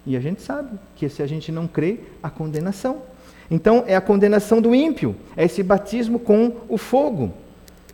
[0.05, 3.01] E a gente sabe que se a gente não crê, há condenação.
[3.49, 7.33] Então é a condenação do ímpio, é esse batismo com o fogo,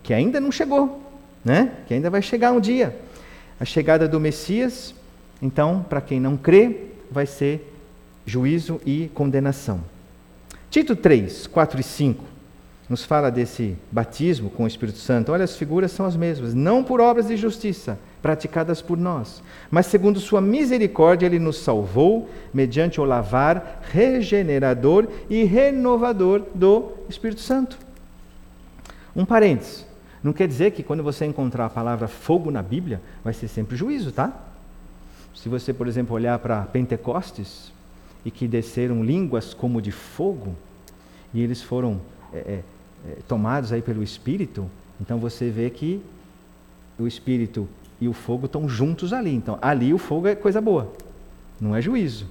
[0.03, 1.01] que ainda não chegou,
[1.43, 1.71] né?
[1.87, 2.95] Que ainda vai chegar um dia.
[3.59, 4.93] A chegada do Messias,
[5.41, 7.73] então, para quem não crê, vai ser
[8.25, 9.81] juízo e condenação.
[10.69, 12.38] Tito 3, 4 e 5
[12.89, 15.32] nos fala desse batismo com o Espírito Santo.
[15.32, 19.43] Olha, as figuras são as mesmas, não por obras de justiça, praticadas por nós.
[19.69, 27.41] Mas segundo sua misericórdia, ele nos salvou mediante o lavar regenerador e renovador do Espírito
[27.41, 27.77] Santo.
[29.15, 29.86] Um parênteses.
[30.23, 33.75] Não quer dizer que quando você encontrar a palavra fogo na Bíblia, vai ser sempre
[33.75, 34.34] juízo, tá?
[35.36, 37.71] Se você, por exemplo, olhar para Pentecostes
[38.27, 40.53] e que desceram línguas como de fogo,
[41.33, 42.01] e eles foram
[42.33, 42.61] é, é,
[43.09, 46.01] é tomados aí pelo Espírito, então você vê que
[46.99, 47.69] o Espírito
[48.01, 49.33] e o fogo estão juntos ali.
[49.33, 50.91] Então, ali o fogo é coisa boa,
[51.57, 52.27] não é juízo,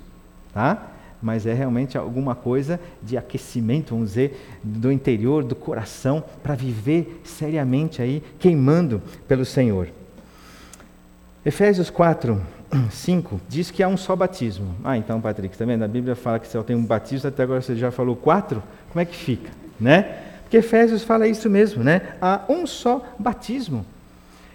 [0.52, 0.92] tá?
[1.22, 7.22] Mas é realmente alguma coisa de aquecimento, vamos dizer, do interior, do coração, para viver
[7.24, 9.88] seriamente aí, queimando pelo Senhor.
[11.42, 12.38] Efésios 4,
[12.90, 14.74] 5 diz que há um só batismo.
[14.84, 17.60] Ah, então, Patrick, também tá a Bíblia fala que só tem um batismo, até agora
[17.60, 19.50] você já falou quatro, como é que fica?
[19.78, 20.22] Né?
[20.42, 22.14] Porque Efésios fala isso mesmo, né?
[22.20, 23.84] Há um só batismo.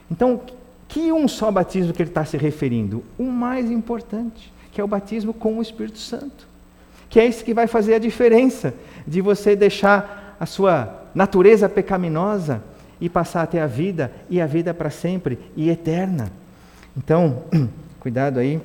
[0.09, 0.41] Então,
[0.87, 3.03] que um só batismo que ele está se referindo?
[3.17, 6.47] O mais importante, que é o batismo com o Espírito Santo.
[7.09, 8.73] Que é esse que vai fazer a diferença
[9.05, 12.63] de você deixar a sua natureza pecaminosa
[12.99, 16.31] e passar até a vida, e a vida para sempre e eterna.
[16.95, 17.43] Então,
[18.01, 18.59] cuidado aí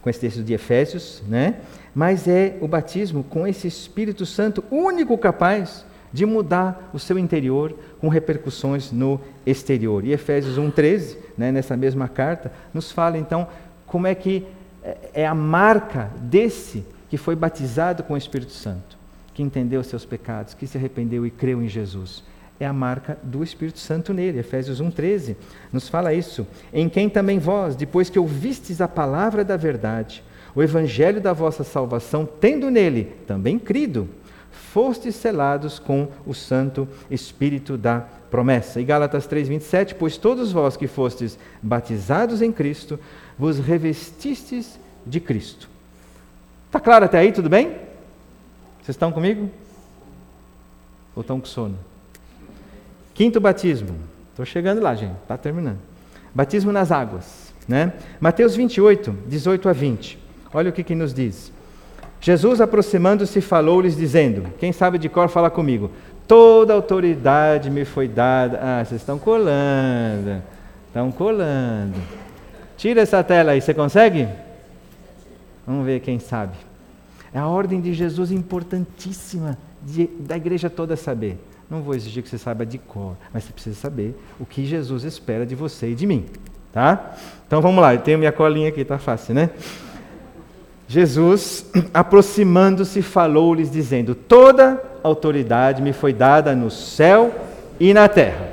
[0.00, 1.56] com esse texto de Efésios, né?
[1.94, 7.74] Mas é o batismo com esse Espírito Santo, único capaz de mudar o seu interior
[8.00, 10.02] com repercussões no exterior.
[10.02, 13.46] E Efésios 1,13, né, nessa mesma carta, nos fala então
[13.86, 14.46] como é que
[14.82, 18.96] é, é a marca desse que foi batizado com o Espírito Santo,
[19.34, 22.22] que entendeu os seus pecados, que se arrependeu e creu em Jesus.
[22.60, 24.40] É a marca do Espírito Santo nele.
[24.40, 25.36] Efésios 1,13
[25.72, 26.46] nos fala isso.
[26.72, 31.62] Em quem também vós, depois que ouvistes a palavra da verdade, o evangelho da vossa
[31.62, 34.08] salvação, tendo nele também crido,
[34.50, 38.80] fostes selados com o Santo Espírito da promessa.
[38.80, 42.98] E Gálatas 3:27, pois todos vós que fostes batizados em Cristo,
[43.38, 45.68] vos revestistes de Cristo.
[46.66, 47.68] Está claro até aí, tudo bem?
[48.82, 49.48] Vocês estão comigo?
[51.14, 51.87] Ou estão com sono?
[53.18, 53.96] Quinto batismo.
[54.30, 55.16] Estou chegando lá, gente.
[55.22, 55.80] Está terminando.
[56.32, 57.52] Batismo nas águas.
[57.66, 57.92] Né?
[58.20, 60.16] Mateus 28, 18 a 20.
[60.54, 61.52] Olha o que, que nos diz.
[62.20, 65.90] Jesus, aproximando-se, falou-lhes, dizendo: Quem sabe de cor, fala comigo.
[66.28, 68.60] Toda autoridade me foi dada.
[68.62, 70.40] Ah, vocês estão colando.
[70.86, 71.98] Estão colando.
[72.76, 74.28] Tira essa tela aí, você consegue?
[75.66, 76.56] Vamos ver quem sabe.
[77.34, 81.36] É a ordem de Jesus importantíssima de, da igreja toda saber.
[81.70, 85.04] Não vou exigir que você saiba de cor, mas você precisa saber o que Jesus
[85.04, 86.24] espera de você e de mim.
[86.72, 87.14] Tá?
[87.46, 89.50] Então vamos lá, eu tenho minha colinha aqui, tá fácil, né?
[90.88, 97.34] Jesus, aproximando-se, falou-lhes, dizendo: Toda autoridade me foi dada no céu
[97.78, 98.48] e na terra.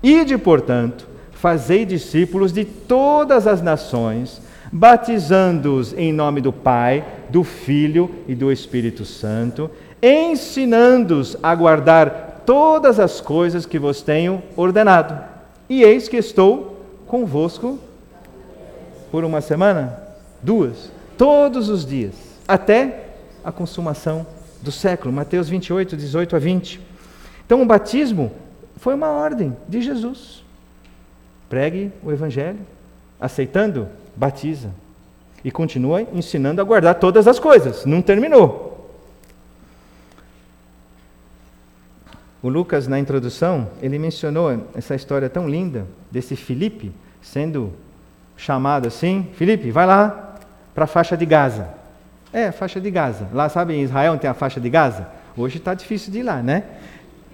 [0.00, 4.40] Ide, portanto, fazei discípulos de todas as nações,
[4.70, 9.68] batizando-os em nome do Pai, do Filho e do Espírito Santo,
[10.00, 15.18] ensinando-os a guardar todas as coisas que vos tenho ordenado.
[15.68, 17.78] E eis que estou convosco
[19.10, 19.98] por uma semana,
[20.42, 22.14] duas todos os dias,
[22.48, 23.04] até
[23.44, 24.26] a consumação
[24.60, 25.12] do século.
[25.12, 26.80] Mateus 28, 18 a 20.
[27.44, 28.32] Então, o batismo
[28.76, 30.42] foi uma ordem de Jesus.
[31.48, 32.58] Pregue o Evangelho,
[33.20, 34.70] aceitando, batiza.
[35.44, 37.84] E continua ensinando a guardar todas as coisas.
[37.84, 38.71] Não terminou.
[42.42, 47.72] O Lucas, na introdução, ele mencionou essa história tão linda desse Filipe sendo
[48.36, 50.34] chamado assim: Filipe, vai lá
[50.74, 51.68] para a faixa de Gaza.
[52.32, 53.28] É, faixa de Gaza.
[53.32, 55.08] Lá, sabe, em Israel tem a faixa de Gaza?
[55.36, 56.64] Hoje está difícil de ir lá, né?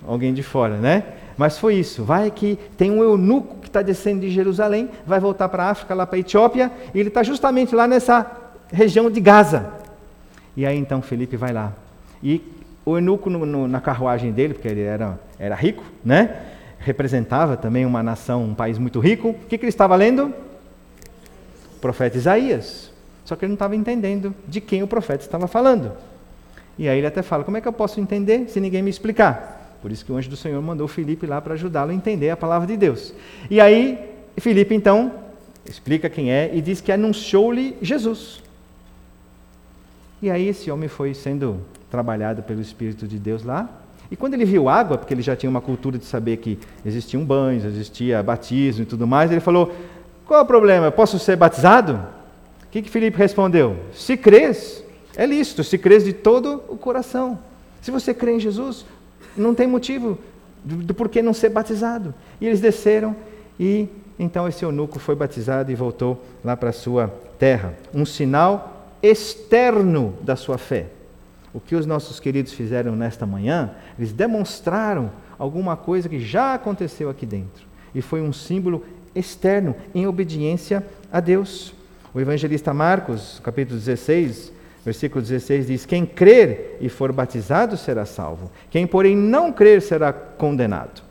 [0.07, 1.05] Alguém de fora, né?
[1.39, 2.05] Mas foi isso.
[2.05, 5.95] Vai que tem um eunuco que está descendo de Jerusalém, vai voltar para a África,
[5.95, 8.27] lá para a Etiópia, e ele está justamente lá nessa
[8.71, 9.73] região de Gaza.
[10.57, 11.73] E aí então Felipe vai lá.
[12.23, 12.43] E
[12.89, 16.43] o eunuco no, no, na carruagem dele, porque ele era, era rico, né?
[16.79, 19.31] representava também uma nação, um país muito rico.
[19.31, 20.33] O que, que ele estava lendo?
[21.77, 22.91] O profeta Isaías.
[23.25, 25.93] Só que ele não estava entendendo de quem o profeta estava falando.
[26.79, 29.77] E aí ele até fala: como é que eu posso entender se ninguém me explicar?
[29.83, 32.37] Por isso que o anjo do Senhor mandou Filipe lá para ajudá-lo a entender a
[32.37, 33.13] palavra de Deus.
[33.51, 33.99] E aí,
[34.39, 35.13] Filipe então
[35.69, 38.43] explica quem é e diz que anunciou-lhe Jesus.
[40.21, 41.61] E aí esse homem foi sendo
[41.91, 43.69] trabalhado pelo Espírito de Deus lá.
[44.11, 47.25] E quando ele viu água, porque ele já tinha uma cultura de saber que existiam
[47.25, 49.73] banhos, existia batismo e tudo mais, ele falou:
[50.27, 50.87] Qual é o problema?
[50.87, 52.01] Eu posso ser batizado?
[52.65, 53.77] O que, que Filipe respondeu?
[53.93, 54.85] Se crês,
[55.17, 57.39] é lícito, se crês de todo o coração.
[57.81, 58.85] Se você crê em Jesus,
[59.37, 60.19] não tem motivo
[60.65, 62.15] do, do porquê não ser batizado.
[62.41, 63.15] E eles desceram
[63.59, 63.89] e
[64.19, 67.09] então esse eunuco foi batizado e voltou lá para a sua
[67.39, 67.75] terra.
[67.95, 70.87] Um sinal externo da sua fé.
[71.53, 77.09] O que os nossos queridos fizeram nesta manhã, eles demonstraram alguma coisa que já aconteceu
[77.09, 77.67] aqui dentro.
[77.95, 78.85] E foi um símbolo
[79.15, 81.75] externo, em obediência a Deus.
[82.13, 84.53] O evangelista Marcos, capítulo 16,
[84.85, 90.13] versículo 16, diz: Quem crer e for batizado será salvo, quem, porém, não crer será
[90.13, 91.03] condenado.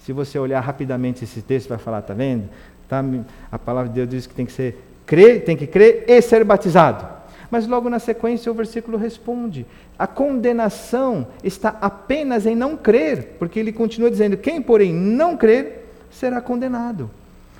[0.00, 2.48] Se você olhar rapidamente esse texto, vai falar, está vendo?
[2.88, 3.04] Tá,
[3.52, 6.44] a palavra de Deus diz que tem que ser crer, tem que crer e ser
[6.44, 7.19] batizado.
[7.50, 9.66] Mas logo na sequência o versículo responde:
[9.98, 15.88] a condenação está apenas em não crer, porque ele continua dizendo: quem, porém, não crer,
[16.10, 17.10] será condenado.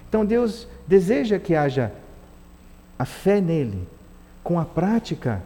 [0.08, 1.92] Então Deus deseja que haja
[2.98, 3.86] a fé nele,
[4.44, 5.42] com a prática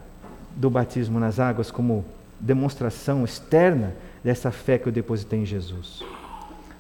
[0.55, 2.05] do batismo nas águas como
[2.39, 6.03] demonstração externa dessa fé que eu depositei em Jesus.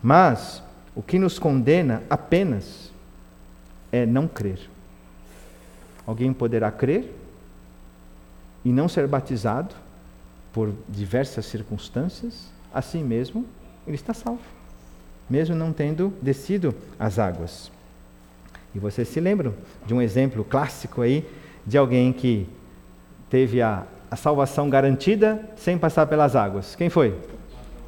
[0.02, 0.62] Mas
[0.94, 2.92] o que nos condena apenas
[3.90, 4.58] é não crer.
[6.06, 7.10] Alguém poderá crer
[8.64, 9.74] e não ser batizado
[10.52, 13.44] por diversas circunstâncias, assim mesmo
[13.86, 14.40] ele está salvo,
[15.28, 17.70] mesmo não tendo descido as águas.
[18.74, 19.54] E vocês se lembram
[19.86, 21.26] de um exemplo clássico aí
[21.66, 22.46] de alguém que
[23.30, 26.74] teve a, a salvação garantida sem passar pelas águas.
[26.74, 27.14] Quem foi?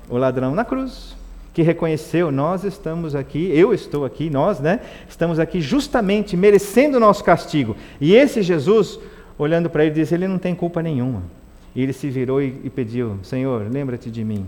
[0.09, 1.16] O ladrão na cruz,
[1.53, 4.81] que reconheceu: nós estamos aqui, eu estou aqui, nós, né?
[5.09, 7.77] Estamos aqui justamente merecendo o nosso castigo.
[8.01, 9.01] E esse Jesus
[9.39, 11.22] olhando para ele, disse: Ele não tem culpa nenhuma.
[11.74, 14.47] E ele se virou e, e pediu: Senhor, lembra-te de mim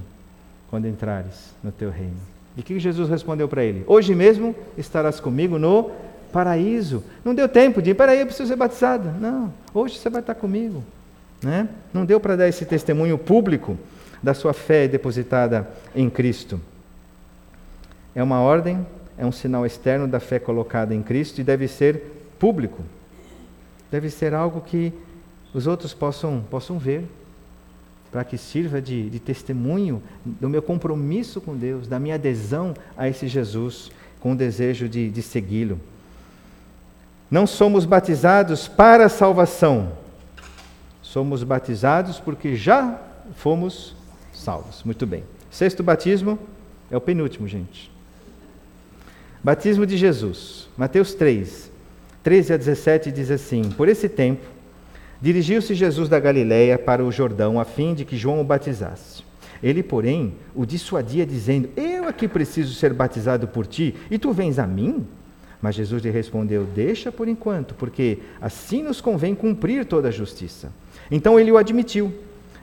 [0.71, 2.17] quando entrares no teu reino.
[2.57, 3.85] E o que Jesus respondeu para ele?
[3.87, 5.91] Hoje mesmo estarás comigo no
[6.33, 7.05] paraíso.
[7.25, 9.11] Não deu tempo de, peraí, eu preciso ser batizado.
[9.21, 10.83] Não, hoje você vai estar comigo.
[11.43, 11.69] Né?
[11.93, 13.79] Não deu para dar esse testemunho público
[14.23, 16.61] da sua fé depositada em Cristo.
[18.15, 18.85] É uma ordem,
[19.17, 22.03] é um sinal externo da fé colocada em Cristo e deve ser
[22.39, 22.83] público
[23.91, 24.93] deve ser algo que
[25.53, 27.09] os outros possam, possam ver,
[28.11, 33.09] para que sirva de, de testemunho do meu compromisso com Deus, da minha adesão a
[33.09, 35.79] esse Jesus, com o desejo de, de segui-lo.
[37.31, 39.93] Não somos batizados para a salvação,
[41.03, 42.99] somos batizados porque já
[43.35, 43.95] fomos
[44.33, 44.83] salvos.
[44.83, 45.25] Muito bem.
[45.51, 46.39] Sexto batismo
[46.91, 47.91] é o penúltimo, gente.
[49.43, 50.69] Batismo de Jesus.
[50.77, 51.68] Mateus 3,
[52.23, 54.47] 13 a 17 diz assim: Por esse tempo,
[55.21, 59.23] dirigiu-se Jesus da Galiléia para o Jordão, a fim de que João o batizasse.
[59.63, 64.59] Ele, porém, o dissuadia, dizendo: Eu aqui preciso ser batizado por ti, e tu vens
[64.59, 65.07] a mim?
[65.61, 70.73] Mas Jesus lhe respondeu: Deixa por enquanto, porque assim nos convém cumprir toda a justiça.
[71.11, 72.13] Então ele o admitiu.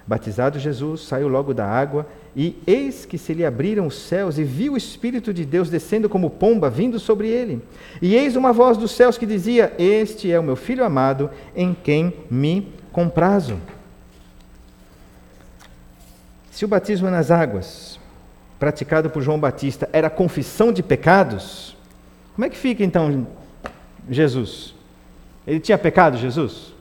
[0.08, 4.44] Batizado Jesus, saiu logo da água, e eis que se lhe abriram os céus, e
[4.44, 7.62] viu o Espírito de Deus descendo como pomba, vindo sobre ele.
[8.00, 11.74] E eis uma voz dos céus que dizia: Este é o meu filho amado, em
[11.74, 13.58] quem me comprazo.
[16.52, 18.00] Se o batismo nas águas,
[18.60, 21.76] praticado por João Batista, era confissão de pecados,
[22.36, 23.26] como é que fica então
[24.08, 24.76] Jesus?
[25.48, 26.75] Ele tinha pecado, Jesus?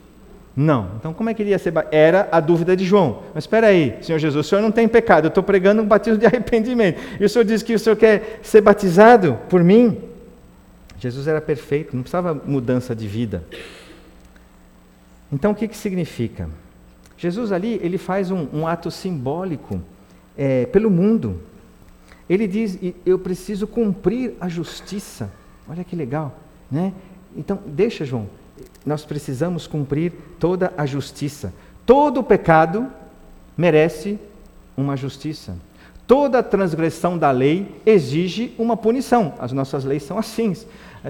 [0.57, 0.90] Não.
[0.98, 1.96] Então, como é que ele ia ser batizado?
[1.96, 3.22] Era a dúvida de João.
[3.34, 6.18] Mas espera aí, Senhor Jesus, o Senhor não tem pecado, eu estou pregando um batismo
[6.18, 7.00] de arrependimento.
[7.18, 9.98] E o Senhor diz que o Senhor quer ser batizado por mim?
[10.98, 13.44] Jesus era perfeito, não precisava mudança de vida.
[15.32, 16.48] Então, o que, que significa?
[17.16, 19.80] Jesus ali, ele faz um, um ato simbólico
[20.36, 21.40] é, pelo mundo.
[22.28, 25.30] Ele diz, eu preciso cumprir a justiça.
[25.68, 26.38] Olha que legal,
[26.70, 26.92] né?
[27.36, 28.28] Então, deixa, João,
[28.84, 31.52] nós precisamos cumprir toda a justiça.
[31.86, 32.86] Todo pecado
[33.57, 34.18] merece
[34.76, 35.57] uma justiça.
[36.07, 39.34] Toda transgressão da lei exige uma punição.
[39.38, 40.55] As nossas leis são assim.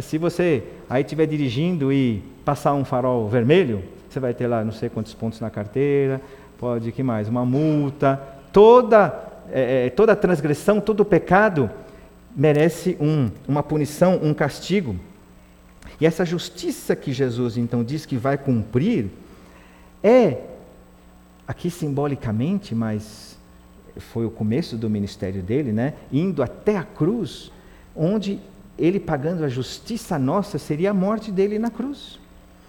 [0.01, 4.73] Se você aí estiver dirigindo e passar um farol vermelho, você vai ter lá não
[4.73, 6.21] sei quantos pontos na carteira,
[6.59, 8.21] pode que mais, uma multa.
[8.53, 11.71] Toda é, é toda transgressão, todo pecado
[12.37, 14.97] merece um, uma punição, um castigo.
[16.01, 19.11] E essa justiça que Jesus então diz que vai cumprir
[20.03, 20.39] é,
[21.47, 23.37] aqui simbolicamente, mas
[23.97, 25.95] foi o começo do ministério dele, né?
[26.13, 27.51] Indo até a cruz,
[27.95, 28.41] onde
[28.79, 32.19] ele pagando a justiça nossa seria a morte dele na cruz.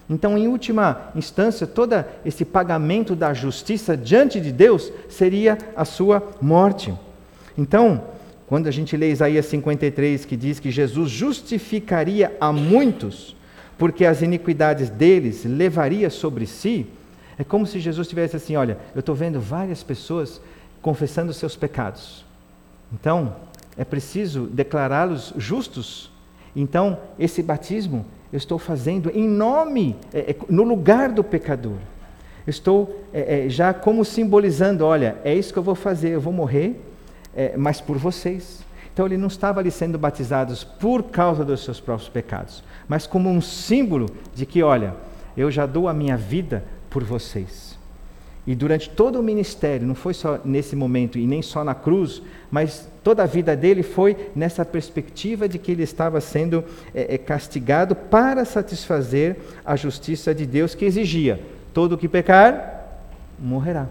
[0.07, 6.21] Então, em última instância, todo esse pagamento da justiça diante de Deus seria a sua
[6.39, 6.93] morte.
[7.57, 8.03] Então,
[8.48, 13.36] quando a gente lê Isaías 53, que diz que Jesus justificaria a muitos,
[13.78, 16.86] porque as iniquidades deles levaria sobre si,
[17.38, 20.39] é como se Jesus tivesse assim: olha, eu estou vendo várias pessoas
[20.82, 22.24] confessando seus pecados.
[22.93, 23.36] Então,
[23.76, 26.12] é preciso declará-los justos.
[26.56, 31.78] Então, esse batismo eu estou fazendo em nome, é, é, no lugar do pecador.
[32.46, 36.32] Estou é, é, já como simbolizando: olha, é isso que eu vou fazer, eu vou
[36.32, 36.80] morrer
[37.36, 38.63] é, mas por vocês.
[38.93, 43.29] Então ele não estava ali sendo batizados por causa dos seus próprios pecados, mas como
[43.29, 44.95] um símbolo de que, olha,
[45.36, 47.75] eu já dou a minha vida por vocês.
[48.47, 52.21] E durante todo o ministério, não foi só nesse momento e nem só na cruz,
[52.51, 56.63] mas toda a vida dele foi nessa perspectiva de que ele estava sendo
[56.93, 61.41] é, é, castigado para satisfazer a justiça de Deus que exigia:
[61.73, 63.01] todo que pecar,
[63.39, 63.88] morrerá.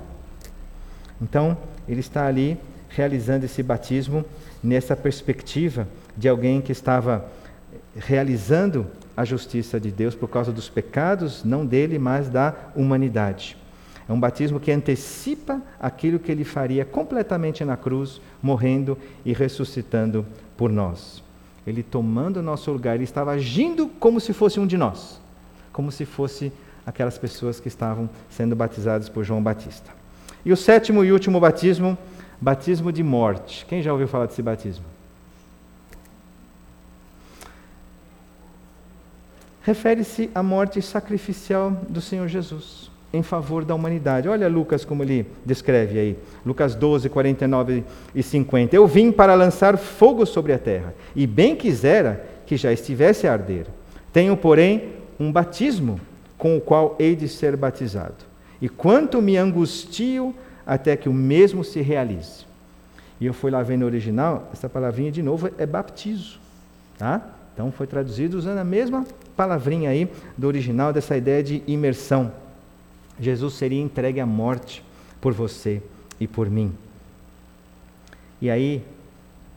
[1.20, 1.56] Então,
[1.88, 2.56] ele está ali
[2.94, 4.24] realizando esse batismo
[4.62, 5.86] nessa perspectiva
[6.16, 7.26] de alguém que estava
[7.96, 8.86] realizando
[9.16, 13.56] a justiça de Deus por causa dos pecados, não dele, mas da humanidade.
[14.08, 20.26] É um batismo que antecipa aquilo que ele faria completamente na cruz, morrendo e ressuscitando
[20.56, 21.22] por nós.
[21.66, 25.20] Ele tomando o nosso lugar, ele estava agindo como se fosse um de nós,
[25.72, 26.52] como se fosse
[26.86, 29.90] aquelas pessoas que estavam sendo batizadas por João Batista.
[30.44, 31.96] E o sétimo e último batismo
[32.44, 33.64] Batismo de morte.
[33.64, 34.84] Quem já ouviu falar desse batismo?
[39.62, 44.28] Refere-se à morte sacrificial do Senhor Jesus em favor da humanidade.
[44.28, 46.18] Olha Lucas como ele descreve aí.
[46.44, 47.82] Lucas 12, 49
[48.14, 48.76] e 50.
[48.76, 53.32] Eu vim para lançar fogo sobre a terra, e bem quisera que já estivesse a
[53.32, 53.68] arder.
[54.12, 55.98] Tenho, porém, um batismo
[56.36, 58.16] com o qual hei de ser batizado.
[58.60, 60.34] E quanto me angustio
[60.66, 62.46] até que o mesmo se realize.
[63.20, 66.38] E eu fui lá ver no original, essa palavrinha de novo é baptizo.
[66.98, 67.22] Tá?
[67.52, 69.06] Então foi traduzido usando a mesma
[69.36, 72.32] palavrinha aí do original, dessa ideia de imersão.
[73.18, 74.84] Jesus seria entregue à morte
[75.20, 75.80] por você
[76.18, 76.72] e por mim.
[78.40, 78.82] E aí,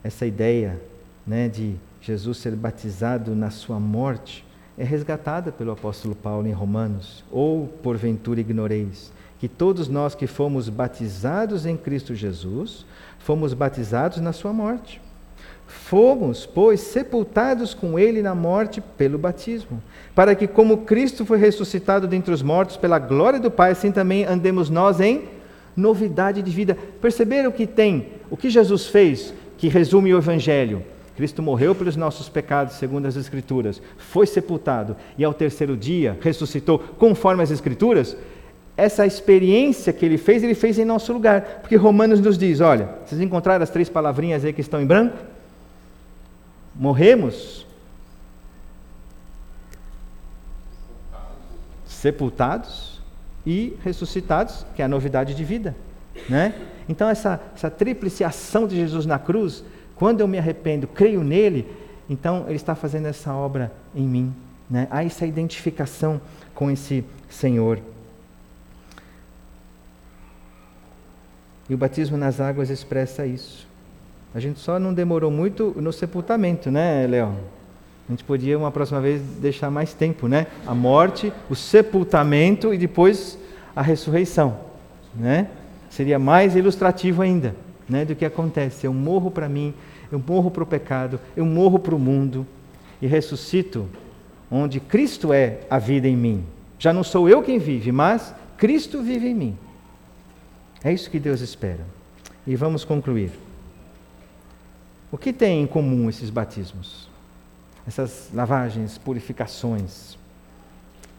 [0.03, 0.80] essa ideia
[1.26, 4.45] né, de Jesus ser batizado na sua morte
[4.78, 7.24] é resgatada pelo apóstolo Paulo em Romanos.
[7.32, 12.85] Ou porventura ignoreis que todos nós que fomos batizados em Cristo Jesus,
[13.19, 15.01] fomos batizados na sua morte.
[15.67, 19.83] Fomos, pois, sepultados com ele na morte pelo batismo,
[20.15, 24.23] para que, como Cristo foi ressuscitado dentre os mortos pela glória do Pai, assim também
[24.23, 25.25] andemos nós em
[25.75, 26.77] novidade de vida.
[27.01, 30.83] Perceberam que tem o que Jesus fez, que resume o Evangelho?
[31.17, 36.79] Cristo morreu pelos nossos pecados, segundo as Escrituras, foi sepultado e ao terceiro dia ressuscitou,
[36.79, 38.15] conforme as Escrituras
[38.78, 41.41] essa experiência que ele fez, ele fez em nosso lugar.
[41.61, 45.17] Porque Romanos nos diz: olha, vocês encontraram as três palavrinhas aí que estão em branco?
[46.75, 47.65] Morremos,
[51.88, 53.01] sepultados
[53.43, 55.75] e ressuscitados, que é a novidade de vida.
[56.30, 56.53] Né?
[56.88, 59.63] Então, essa, essa tríplice ação de Jesus na cruz,
[59.95, 61.67] quando eu me arrependo, creio nele,
[62.07, 64.34] então ele está fazendo essa obra em mim.
[64.69, 64.88] Né?
[64.91, 66.21] Há essa identificação
[66.53, 67.80] com esse Senhor.
[71.70, 73.68] E o batismo nas águas expressa isso.
[74.34, 77.36] A gente só não demorou muito no sepultamento, né, Leão?
[78.07, 80.47] A gente podia, uma próxima vez, deixar mais tempo, né?
[80.65, 83.38] A morte, o sepultamento e depois
[83.76, 84.57] a ressurreição,
[85.13, 85.47] né?
[85.89, 87.55] Seria mais ilustrativo ainda,
[87.88, 88.05] né?
[88.05, 88.88] Do que acontece.
[88.88, 89.74] Eu morro para mim,
[90.11, 92.47] eu morro para o pecado, eu morro para o mundo
[93.01, 93.88] e ressuscito
[94.49, 96.43] onde Cristo é a vida em mim.
[96.80, 99.57] Já não sou eu quem vive, mas Cristo vive em mim.
[100.84, 101.86] É isso que Deus espera.
[102.45, 103.32] E vamos concluir.
[105.11, 107.09] O que tem em comum esses batismos?
[107.88, 110.17] Essas lavagens, purificações.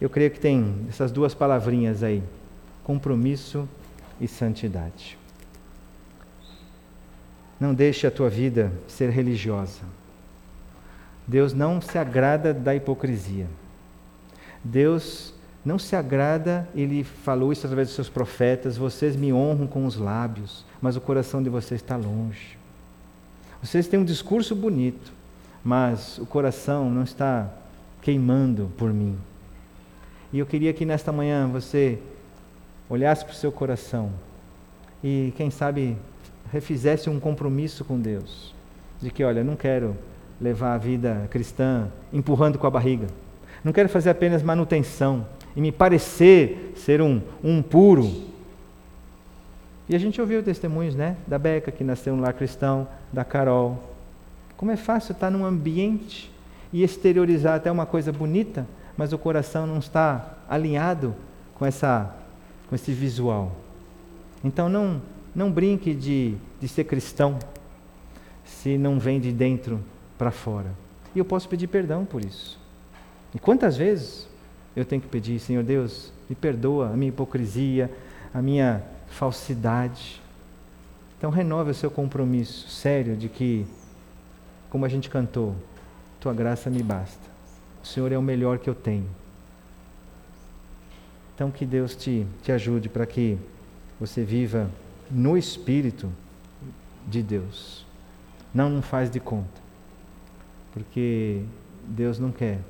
[0.01, 2.23] Eu creio que tem essas duas palavrinhas aí:
[2.85, 3.69] compromisso
[4.21, 5.19] e santidade.
[7.59, 9.83] Não deixe a tua vida ser religiosa.
[11.27, 13.47] Deus não se agrada da hipocrisia.
[14.63, 15.35] Deus
[15.65, 19.97] não se agrada, ele falou isso através dos seus profetas: vocês me honram com os
[19.97, 22.57] lábios, mas o coração de vocês está longe.
[23.63, 25.13] Vocês têm um discurso bonito,
[25.65, 27.51] mas o coração não está
[28.01, 29.19] queimando por mim.
[30.33, 31.99] E eu queria que nesta manhã você
[32.89, 34.13] olhasse para o seu coração
[35.03, 35.97] e, quem sabe,
[36.53, 38.55] refizesse um compromisso com Deus.
[39.01, 39.97] De que, olha, não quero
[40.41, 43.07] levar a vida cristã empurrando com a barriga.
[43.65, 45.27] Não quero fazer apenas manutenção
[45.59, 48.09] e me parecer ser um, um puro.
[49.89, 51.17] E a gente ouviu testemunhos, né?
[51.27, 53.83] Da Beca, que nasceu no lar cristão, da Carol.
[54.57, 56.31] Como é fácil estar num ambiente
[56.73, 61.13] e exteriorizar até uma coisa bonita, mas o coração não está alinhado
[61.57, 62.15] com, essa,
[62.69, 63.51] com esse visual.
[64.45, 65.03] Então não,
[65.35, 67.37] não brinque de, de ser cristão
[68.45, 69.83] se não vem de dentro
[70.17, 70.71] para fora.
[71.17, 72.61] E eu posso pedir perdão por isso.
[73.35, 74.28] E quantas vezes
[74.77, 77.91] eu tenho que pedir, Senhor Deus, me perdoa a minha hipocrisia,
[78.33, 80.21] a minha falsidade.
[81.17, 83.67] Então renove o seu compromisso sério de que,
[84.71, 85.55] como a gente cantou,
[86.21, 87.29] tua graça me basta.
[87.83, 89.07] O Senhor é o melhor que eu tenho.
[91.35, 93.39] Então que Deus te, te ajude para que
[93.99, 94.71] você viva
[95.11, 96.13] no Espírito
[97.07, 97.87] de Deus.
[98.53, 99.69] Não, não faz de conta
[100.79, 101.43] porque
[101.85, 102.61] Deus não quer.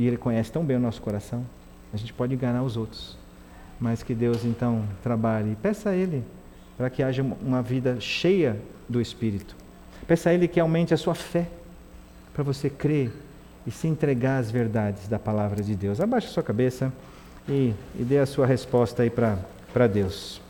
[0.00, 1.44] E Ele conhece tão bem o nosso coração,
[1.92, 3.18] a gente pode enganar os outros.
[3.78, 5.54] Mas que Deus então trabalhe.
[5.60, 6.24] Peça a Ele
[6.78, 9.54] para que haja uma vida cheia do Espírito.
[10.06, 11.46] Peça a Ele que aumente a sua fé,
[12.32, 13.12] para você crer
[13.66, 16.00] e se entregar às verdades da palavra de Deus.
[16.00, 16.90] Abaixe a sua cabeça
[17.46, 20.40] e, e dê a sua resposta aí para Deus.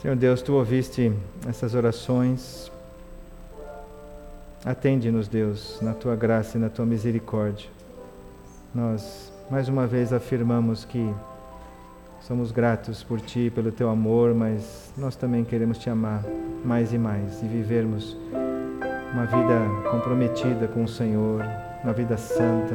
[0.00, 1.12] Senhor Deus, tu ouviste
[1.46, 2.72] essas orações.
[4.64, 7.68] Atende-nos, Deus, na tua graça e na tua misericórdia.
[8.74, 11.14] Nós, mais uma vez, afirmamos que
[12.20, 16.24] somos gratos por ti, pelo teu amor, mas nós também queremos te amar
[16.64, 18.16] mais e mais e vivermos
[19.12, 21.42] uma vida comprometida com o Senhor,
[21.84, 22.74] uma vida santa,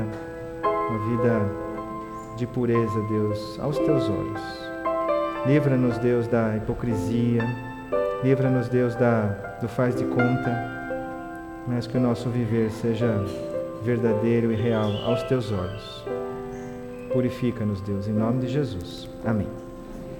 [0.64, 1.42] uma vida
[2.38, 4.42] de pureza, Deus, aos teus olhos.
[5.46, 7.44] Livra-nos, Deus, da hipocrisia,
[8.24, 10.81] livra-nos, Deus, da, do faz de conta
[11.68, 13.24] mas que o nosso viver seja
[13.84, 16.06] verdadeiro e real aos teus olhos.
[17.12, 19.10] Purifica-nos, Deus, em nome de Jesus.
[19.26, 19.71] Amém.